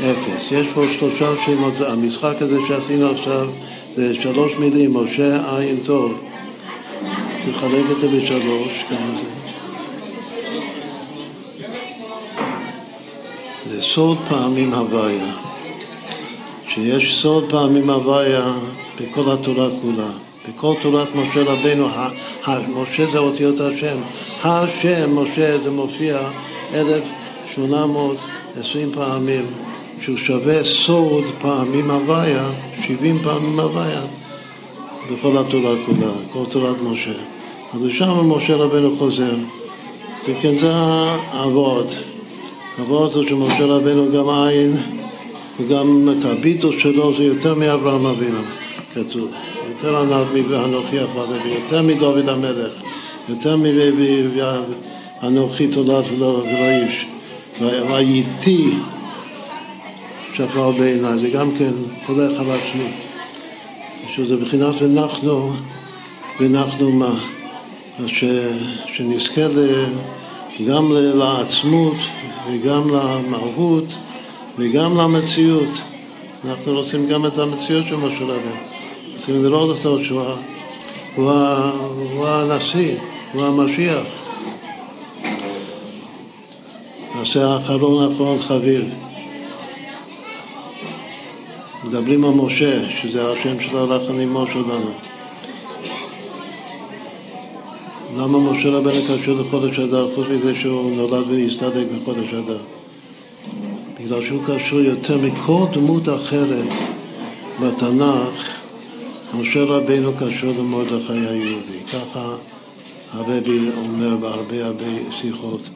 אפס. 0.00 0.46
יש 0.50 0.66
פה 0.74 0.84
שלושה 0.98 1.32
שמות, 1.46 1.74
המשחק 1.80 2.34
הזה 2.40 2.58
שעשינו 2.68 3.10
עכשיו 3.10 3.48
זה 3.96 4.14
שלוש 4.14 4.52
מילים, 4.58 4.96
משה 4.96 5.58
עין 5.58 5.80
טוב. 5.84 6.18
תחלק 7.52 7.84
את 7.90 8.00
זה 8.00 8.08
בשלוש, 8.08 8.70
כמה 8.88 9.14
זה? 9.14 9.20
זה 13.66 13.82
סוד 13.82 14.18
פעמים 14.28 14.72
הוויה. 14.72 15.32
שיש 16.68 17.22
סוד 17.22 17.50
פעמים 17.50 17.90
הוויה 17.90 18.52
בכל 19.00 19.32
התורה 19.32 19.68
כולה. 19.82 20.10
בכל 20.48 20.74
תורת 20.82 21.08
משה 21.14 21.42
רבנו, 21.42 21.88
משה 22.68 23.10
זה 23.12 23.18
אותיות 23.18 23.60
השם. 23.60 23.96
השם, 24.44 25.18
משה, 25.18 25.58
זה 25.58 25.70
מופיע 25.70 26.18
1820 26.74 28.92
פעמים. 28.94 29.67
שהוא 30.00 30.16
שווה 30.16 30.64
סוד 30.64 31.24
פעמים 31.40 31.90
הוויה, 31.90 32.48
70 32.86 33.18
פעמים 33.22 33.60
הוויה, 33.60 34.02
בכל 35.12 35.38
התורה 35.38 35.74
כולה, 35.86 36.12
כל 36.32 36.44
תורת 36.50 36.76
משה. 36.82 37.12
אז 37.74 37.84
לשם 37.84 38.32
משה 38.32 38.56
רבנו 38.56 38.96
חוזר. 38.98 39.34
זה 40.26 40.34
כן, 40.40 40.58
זה 40.58 40.72
האבות. 40.74 41.98
האבות 42.78 43.14
הוא 43.14 43.24
שמשה 43.28 43.64
רבנו 43.64 44.12
גם 44.12 44.28
עין, 44.28 44.76
וגם 45.60 46.08
את 46.18 46.24
הביטוס 46.24 46.74
שלו 46.78 47.16
זה 47.16 47.24
יותר 47.24 47.54
מאברהם 47.54 48.06
אבינו, 48.06 48.40
כתוב. 48.94 49.28
יותר 49.68 49.96
ענב 49.96 50.48
מאנוכי 50.50 50.98
עפר 50.98 51.24
ויותר 51.44 51.82
מדוד 51.82 52.28
המלך, 52.28 52.72
יותר 53.28 53.56
מאנוכי 55.22 55.68
תולד 55.68 56.04
ולא 56.12 56.42
איש. 56.46 57.06
והייתי 57.60 58.70
שחר 60.38 60.70
בעיניי, 60.70 61.20
זה 61.20 61.30
גם 61.30 61.50
כן 61.58 61.72
הולך 62.06 62.40
על 62.40 62.46
עצמי. 62.50 62.90
שזה 64.14 64.36
בחינת 64.36 64.74
ונחנו, 64.82 65.52
ונחנו 66.40 66.92
מה? 66.92 67.14
אז 67.98 68.06
ש, 68.06 68.24
שנזכה 68.94 69.40
גם 70.66 70.92
לעצמות 70.92 71.96
וגם 72.50 72.82
למהות 72.94 73.84
וגם 74.58 74.98
למציאות. 74.98 75.68
אנחנו 76.44 76.72
רוצים 76.72 77.08
גם 77.08 77.26
את 77.26 77.38
המציאות 77.38 77.86
של 77.86 77.96
משה 77.96 78.24
רבנו. 78.24 78.56
רוצים 79.16 79.44
לראות 79.44 79.76
אותו 79.76 80.04
שהוא 80.04 80.22
הוא, 81.14 81.32
הוא 82.12 82.26
הנשיא, 82.28 82.94
הוא 83.32 83.44
המשיח. 83.44 84.06
נעשה 87.16 87.46
האחרון 87.46 88.12
אחרון 88.12 88.38
חביב. 88.42 89.07
מדברים 91.88 92.24
על 92.24 92.30
משה, 92.30 92.90
שזה 92.90 93.32
השם 93.32 93.60
של 93.60 93.76
הרחנימו 93.76 94.46
שלנו. 94.46 94.90
למה 98.16 98.38
משה 98.38 98.68
רבנו 98.68 99.00
קשור 99.08 99.34
לחודש 99.34 99.78
אדר, 99.78 100.14
חוץ 100.14 100.26
מזה 100.28 100.54
שהוא 100.54 100.96
נולד 100.96 101.30
והסתדק 101.30 101.84
בחודש 101.96 102.34
אדר? 102.34 102.58
בגלל 104.00 104.24
שהוא 104.24 104.42
קשור 104.44 104.80
יותר 104.80 105.18
מכל 105.18 105.64
דמות 105.72 106.08
אחרת 106.08 106.68
בתנ"ך, 107.62 108.58
משה 109.34 109.64
רבנו 109.64 110.12
קשור 110.12 110.52
למרדכי 110.58 111.12
היהודי. 111.12 111.78
ככה 111.92 112.34
הרבי 113.12 113.58
אומר 113.76 114.16
בהרבה 114.16 114.66
הרבה 114.66 114.84
שיחות. 115.20 115.68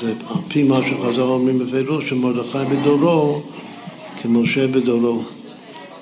זה 0.00 0.12
על 0.28 0.36
פי 0.48 0.62
מה 0.62 0.80
שחז"ל 0.88 1.20
אומרים 1.20 1.58
בפירוש, 1.58 2.08
שמרדכי 2.08 2.58
בדורו 2.70 3.42
כמשה 4.22 4.66
בדורו. 4.66 5.22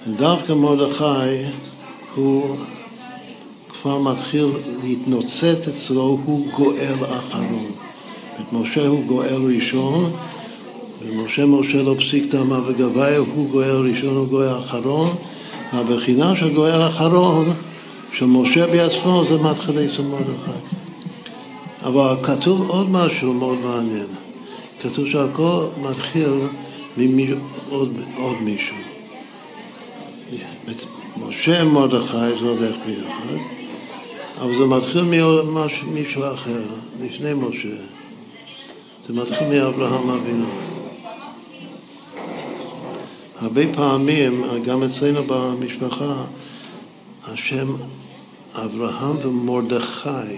דווקא 0.07 0.53
מרדכי 0.53 1.49
הוא 2.15 2.57
כבר 3.69 3.99
מתחיל 3.99 4.47
להתנוצץ 4.85 5.69
אצלו, 5.69 6.19
הוא 6.25 6.47
גואל 6.57 6.95
אחרון. 7.19 7.67
את 8.41 8.53
משה 8.53 8.87
הוא 8.87 9.05
גואל 9.05 9.55
ראשון, 9.57 10.13
ומשה 11.03 11.47
משה 11.47 11.83
לא 11.83 11.95
פסיק 11.99 12.31
תמה 12.31 12.61
וגביה, 12.67 13.19
הוא 13.19 13.51
גואל 13.51 13.91
ראשון, 13.91 14.17
הוא 14.17 14.29
גואל 14.29 14.59
אחרון. 14.59 15.15
הבחינה 15.73 16.37
של 16.37 16.55
גואל 16.55 16.89
אחרון, 16.89 17.53
של 18.13 18.27
משה 18.27 18.67
בעצמו, 18.67 19.25
זה 19.29 19.39
מתחילי 19.39 19.89
של 19.93 20.03
מרדכי. 20.03 20.77
אבל 21.83 22.15
כתוב 22.23 22.71
עוד 22.71 22.91
משהו 22.91 23.33
מאוד 23.33 23.59
מעניין. 23.65 24.07
כתוב 24.81 25.07
שהכל 25.07 25.65
מתחיל 25.83 26.31
מעוד 26.97 27.93
עוד 28.17 28.43
מישהו. 28.43 28.77
משה 31.29 31.65
מרדכי 31.65 32.41
זה 32.41 32.49
הולך 32.49 32.77
ביחד, 32.87 33.37
אבל 34.39 34.59
זה 34.59 34.65
מתחיל 34.67 35.03
ממישהו 35.03 36.23
אחר, 36.35 36.63
לפני 37.03 37.35
משה. 37.35 37.77
זה 39.07 39.13
מתחיל 39.13 39.49
מאברהם 39.49 40.11
אבינו. 40.11 40.47
הרבה 43.41 43.63
פעמים, 43.75 44.45
גם 44.65 44.83
אצלנו 44.83 45.23
במשפחה, 45.27 46.25
השם 47.25 47.67
אברהם 48.55 49.17
ומרדכי 49.23 50.37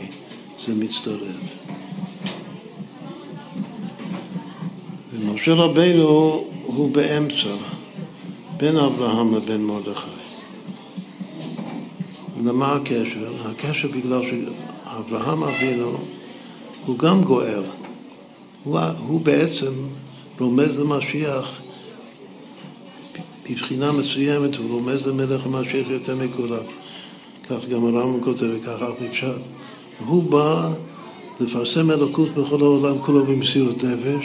זה 0.66 0.74
מצטרף. 0.74 1.57
ומשה 5.30 5.54
רבינו 5.54 6.44
הוא 6.62 6.90
באמצע, 6.90 7.54
בין 8.56 8.76
אברהם 8.76 9.34
לבין 9.34 9.64
מרדכי. 9.64 10.10
ומה 12.44 12.72
הקשר? 12.72 13.32
הקשר 13.44 13.88
בגלל 13.88 14.22
שאברהם 14.22 15.42
אבינו 15.42 15.98
הוא 16.86 16.98
גם 16.98 17.22
גואל. 17.22 17.62
הוא, 18.64 18.78
הוא 19.06 19.20
בעצם 19.20 19.72
רומז 20.40 20.80
למשיח 20.80 21.60
מבחינה 23.50 23.92
מסוימת, 23.92 24.56
הוא 24.56 24.70
רומז 24.70 25.06
למלך 25.06 25.46
המשיח 25.46 25.86
יותר 25.90 26.16
מכולם. 26.16 26.64
כך 27.48 27.68
גם 27.70 27.84
הרמב"ם 27.84 28.20
כותב 28.24 28.46
וכך 28.54 28.82
אף 28.82 29.00
מפשט. 29.00 29.40
הוא 30.06 30.22
בא 30.22 30.70
לפרסם 31.40 31.90
אלוקות 31.90 32.28
בכל 32.34 32.62
העולם 32.62 32.98
כולו 32.98 33.26
במסירות 33.26 33.84
נפש, 33.84 34.24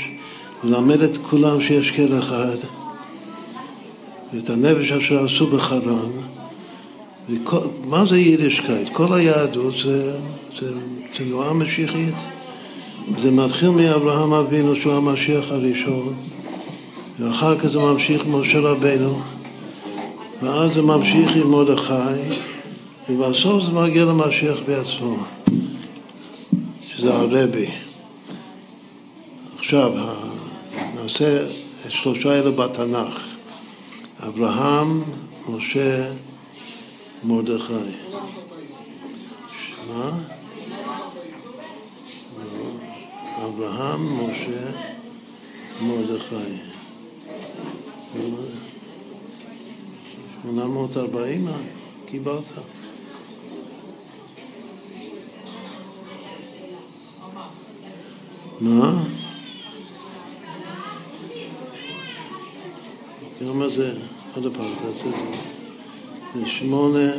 ללמד 0.64 1.02
את 1.02 1.18
כולם 1.18 1.62
שיש 1.62 1.92
כל 1.92 2.18
אחד, 2.20 2.58
ואת 4.34 4.50
הנפש 4.50 4.92
אשר 4.92 5.26
עשו 5.26 5.48
בחרן. 5.48 6.12
וכל, 7.30 7.58
מה 7.86 8.06
זה 8.06 8.18
יידישקייט? 8.18 8.90
כל 8.92 9.14
היהדות 9.14 9.74
זה, 9.86 10.18
זה 10.60 10.74
תנועה 11.14 11.54
משיחית. 11.54 12.16
זה 13.22 13.32
מתחיל 13.32 13.70
מאברהם 13.70 14.34
אבינו 14.34 14.76
שהוא 14.76 14.94
המשיח 14.94 15.52
הראשון, 15.52 16.14
ואחר 17.20 17.58
כך 17.58 17.68
זה 17.68 17.80
ממשיך 17.80 18.22
משה 18.28 18.60
רבנו, 18.60 19.20
ואז 20.42 20.74
זה 20.74 20.82
ממשיך 20.82 21.36
עם 21.36 21.52
מרדכי, 21.52 21.94
ובסוף 23.10 23.64
זה 23.64 23.72
מגיע 23.72 24.06
למשיח 24.06 24.58
בעצמו, 24.68 25.18
שזה 26.90 27.14
הרבי. 27.14 27.68
עכשיו, 29.60 29.92
את 31.06 31.92
שלושה 31.92 32.40
אלה 32.40 32.52
בתנ"ך, 32.52 33.36
אברהם, 34.28 35.04
משה, 35.50 36.12
מרדכי. 37.24 37.74
מה? 39.88 40.20
אברהם, 43.46 44.02
משה, 44.18 44.72
מרדכי. 45.82 46.36
840 50.44 51.48
קיבלת? 52.06 52.44
מה? 58.62 59.04
כמה 63.48 63.70
זה? 63.70 63.94
עוד 64.36 64.56
פעם, 64.56 64.74
תעשה 64.76 65.06
את 65.06 65.10
זה. 65.14 65.16
זה 66.34 66.50
שמונה, 66.50 67.12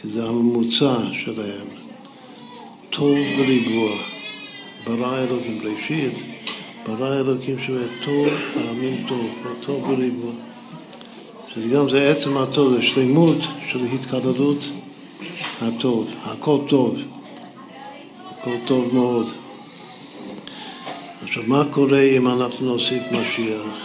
כי 0.00 0.08
זה 0.08 0.24
הממוצע 0.28 0.94
שלהם. 1.12 1.66
טוב 2.90 3.18
בריבוע. 3.36 3.90
ברא 4.86 5.18
אלוקים 5.18 5.60
ראשית, 5.64 6.12
ברא 6.86 7.20
אלוקים 7.20 7.56
שווה 7.66 7.82
טוב 8.04 8.28
פעמים 8.54 9.04
טוב, 9.08 9.26
טוב 9.66 9.86
בריבוע. 9.86 10.32
שזה 11.54 11.68
גם 11.68 11.90
זה 11.90 12.10
עצם 12.10 12.36
הטוב, 12.36 12.74
זה 12.74 12.82
שלמות 12.82 13.38
של 13.68 13.80
התקללות 13.94 14.58
הטוב, 15.62 16.08
הכל 16.24 16.58
טוב, 16.68 16.96
הכל 18.30 18.56
טוב 18.64 18.94
מאוד. 18.94 19.26
עכשיו, 21.22 21.42
מה 21.46 21.64
קורה 21.70 22.02
אם 22.02 22.28
אנחנו 22.28 22.66
נוסיף 22.66 23.02
משיח? 23.12 23.84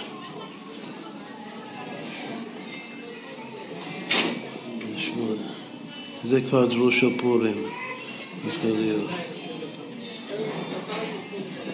זה 6.25 6.41
כבר 6.41 6.65
דרוש 6.65 6.99
של 6.99 7.17
פורים, 7.21 7.63
צריך 8.49 8.63
להיות. 8.63 9.09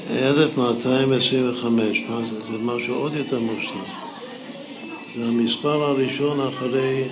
1225, 0.09 2.03
מה 2.09 2.19
זה? 2.19 2.51
זה 2.51 2.57
משהו 2.57 2.95
עוד 2.95 3.15
יותר 3.15 3.39
מושלם. 3.39 3.83
זה 5.15 5.25
המספר 5.25 5.83
הראשון 5.83 6.39
אחרי 6.47 7.03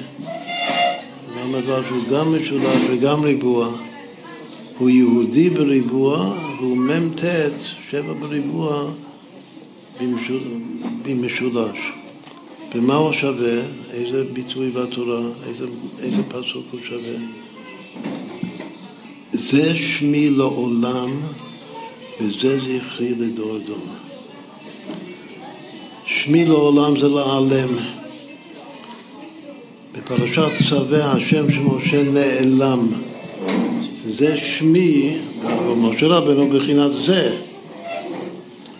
גם 1.43 1.55
הדבר 1.55 1.83
שהוא 1.87 2.03
גם 2.11 2.35
משולש 2.35 2.81
וגם 2.89 3.23
ריבוע. 3.23 3.69
הוא 4.77 4.89
יהודי 4.89 5.49
בריבוע 5.49 6.33
והוא 6.59 6.77
מ"ט, 6.77 7.21
שבע 7.89 8.13
בריבוע 8.13 8.89
במשולש. 11.03 11.77
במה 12.75 12.95
הוא 12.95 13.13
שווה? 13.13 13.61
איזה 13.91 14.23
ביטוי 14.33 14.69
בתורה? 14.71 15.21
איזה, 15.47 15.65
איזה 15.99 16.23
פסוק 16.27 16.65
הוא 16.71 16.79
שווה? 16.83 17.17
זה 19.31 19.75
שמי 19.75 20.29
לעולם 20.29 21.09
וזה 22.21 22.59
זכרי 22.59 23.15
לדור 23.15 23.57
דור. 23.57 23.87
שמי 26.05 26.45
לעולם 26.45 26.99
זה 26.99 27.09
לעלם. 27.09 28.02
בפרשת 30.13 30.69
צווה 30.69 31.11
השם 31.11 31.51
שמשה 31.51 32.03
נעלם. 32.03 32.87
זה 34.07 34.37
שמי, 34.37 35.15
אבל 35.43 35.73
משה 35.77 36.07
רבנו 36.07 36.49
בחינת 36.49 36.91
זה. 37.05 37.37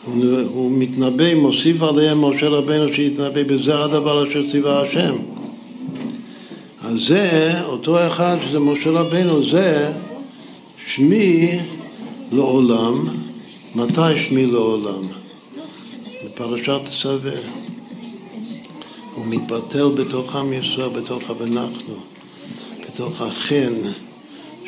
הוא, 0.06 0.26
הוא 0.54 0.72
מתנבא, 0.72 1.36
מוסיף 1.36 1.82
עליהם 1.82 2.26
משה 2.26 2.48
רבנו 2.48 2.94
שיתנבא 2.94 3.44
בזה 3.44 3.84
הדבר 3.84 4.24
אשר 4.24 4.50
ציווה 4.52 4.82
השם. 4.82 5.16
אז 6.84 7.00
זה, 7.08 7.52
אותו 7.66 8.08
אחד 8.08 8.38
שזה 8.48 8.60
משה 8.60 8.90
רבנו, 8.90 9.50
זה 9.50 9.92
שמי 10.88 11.50
לעולם. 12.32 13.08
מתי 13.76 14.20
שמי 14.28 14.46
לעולם? 14.46 15.02
בפרשת 16.26 16.82
צווה. 17.02 17.63
הוא 19.16 19.26
מתבטל 19.26 19.88
בתוך 19.88 20.36
עם 20.36 20.54
ישראל, 20.54 20.90
בתוך 20.90 21.30
הבנחנו, 21.30 21.96
בתוך 22.88 23.22
החן. 23.22 23.74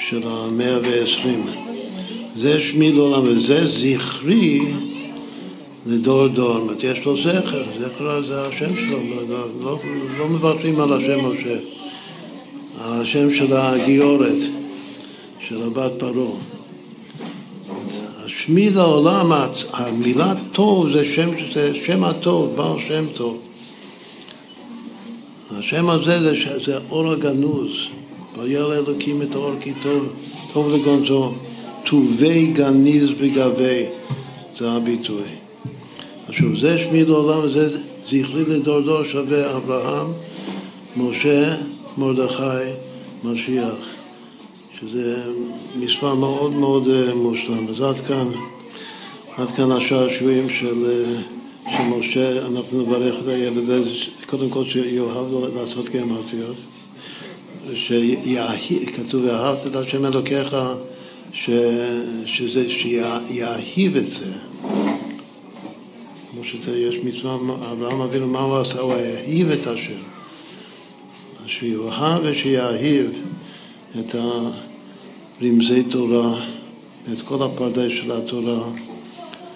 של 0.10 0.22
המאה 0.28 0.78
ועשרים. 0.82 1.44
זה 2.38 2.62
שמי 2.62 2.92
לעולם 2.92 3.22
וזה 3.24 3.68
זכרי 3.68 4.62
לדור 5.86 6.28
דור. 6.28 6.54
זאת 6.54 6.62
אומרת, 6.62 6.84
יש 6.84 7.06
לו 7.06 7.18
זכר, 7.18 7.64
זכר 7.80 8.28
זה 8.28 8.48
השם 8.48 8.76
שלו, 8.76 8.98
לא, 8.98 9.22
לא, 9.30 9.48
לא, 9.64 9.80
לא 10.18 10.28
מוותרים 10.28 10.80
על 10.82 10.94
השם 10.94 11.20
משה. 11.26 11.58
השם 12.78 13.34
של 13.34 13.54
הגיורת, 13.54 14.38
של 15.48 15.64
הבת 15.64 15.92
פרעה. 15.98 16.32
השמי 18.26 18.70
לעולם, 18.70 19.32
המילה 19.74 20.34
טוב 20.52 20.92
זה 20.92 21.06
שם, 21.06 21.30
זה 21.54 21.76
שם 21.86 22.04
הטוב, 22.04 22.56
בעל 22.56 22.80
שם 22.88 23.06
טוב. 23.14 23.38
השם 25.60 25.90
הזה 25.90 26.20
זה, 26.20 26.64
זה 26.66 26.78
אור 26.90 27.12
הגנוז, 27.12 27.72
וירא 28.38 28.76
אלוקים 28.76 29.22
את 29.22 29.36
האור 29.36 29.52
כי 29.62 29.74
טוב, 29.84 30.08
טוב 30.54 30.74
לגונזו, 30.74 31.34
טובי 31.86 32.48
גניז 32.48 33.10
בגבי, 33.10 33.86
זה 34.60 34.72
הביטוי. 34.72 35.28
עכשיו 36.28 36.58
זה 36.60 36.80
שמי 36.80 37.06
לעולם, 37.06 37.52
זה 37.52 37.78
זכרי 38.06 38.44
לדור 38.48 38.82
דור 38.82 39.04
שווה 39.04 39.58
אברהם, 39.58 40.08
משה, 40.98 41.56
מרדכי, 41.98 42.72
משיח, 43.24 43.76
שזה 44.80 45.24
מספר 45.80 46.16
מאוד 46.16 46.54
מאוד 46.54 46.88
אה, 46.88 47.16
מושלם. 47.16 47.68
אז 47.70 47.82
עד 47.82 48.00
כאן, 48.08 48.28
עד 49.38 49.52
כאן 49.52 49.72
השעשועים 49.72 50.50
של, 50.50 51.06
של 51.78 51.84
משה, 51.84 52.48
אנחנו 52.48 52.82
נברך 52.82 53.16
את 53.24 53.28
הילד, 53.28 53.88
קודם 54.26 54.50
כל 54.50 54.66
שיאהב 54.66 55.56
לעשות 55.56 55.90
גרמטיות, 55.90 56.56
כתוב 58.94 59.26
ואהבת 59.26 59.68
את 59.68 59.76
השם 59.76 60.06
אלוקיך, 60.06 60.56
שזה, 62.26 62.70
שיאהיב 62.70 63.96
את 63.96 64.12
זה. 64.12 64.32
כמו 66.32 66.44
שיש 66.44 66.96
מצווה, 67.04 67.36
אברהם 67.72 68.02
אבינו, 68.02 68.28
מה 68.28 68.40
הוא 68.40 68.58
עשה? 68.58 68.80
הוא 68.80 68.94
האהיב 68.94 69.52
את 69.52 69.68
השם. 69.68 70.02
שיאהב 71.48 72.22
ושיאהיב 72.24 73.12
את 74.00 74.16
הרמזי 75.42 75.84
תורה, 75.84 76.46
את 77.14 77.22
כל 77.22 77.44
הפרדס 77.44 77.92
של 77.92 78.12
התורה, 78.12 78.64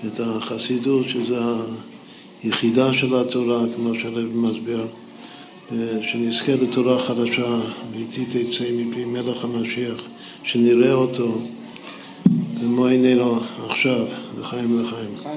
את 0.07 0.19
החסידות, 0.19 1.05
שזה 1.09 1.39
היחידה 2.43 2.93
של 2.93 3.15
התורה, 3.15 3.59
כמו 3.75 3.95
שהרב 3.99 4.35
מסביר, 4.35 4.87
שנזכה 6.01 6.51
לתורה 6.61 6.99
חדשה, 6.99 7.59
ואיתי 7.91 8.25
תצא 8.25 8.63
מפי 8.77 9.05
מלך 9.05 9.43
המשיח, 9.43 10.07
שנראה 10.43 10.93
אותו 10.93 11.37
במו 12.61 12.85
עינינו 12.85 13.39
עכשיו, 13.69 14.05
לחיים 14.39 14.81
לחיים. 14.81 15.35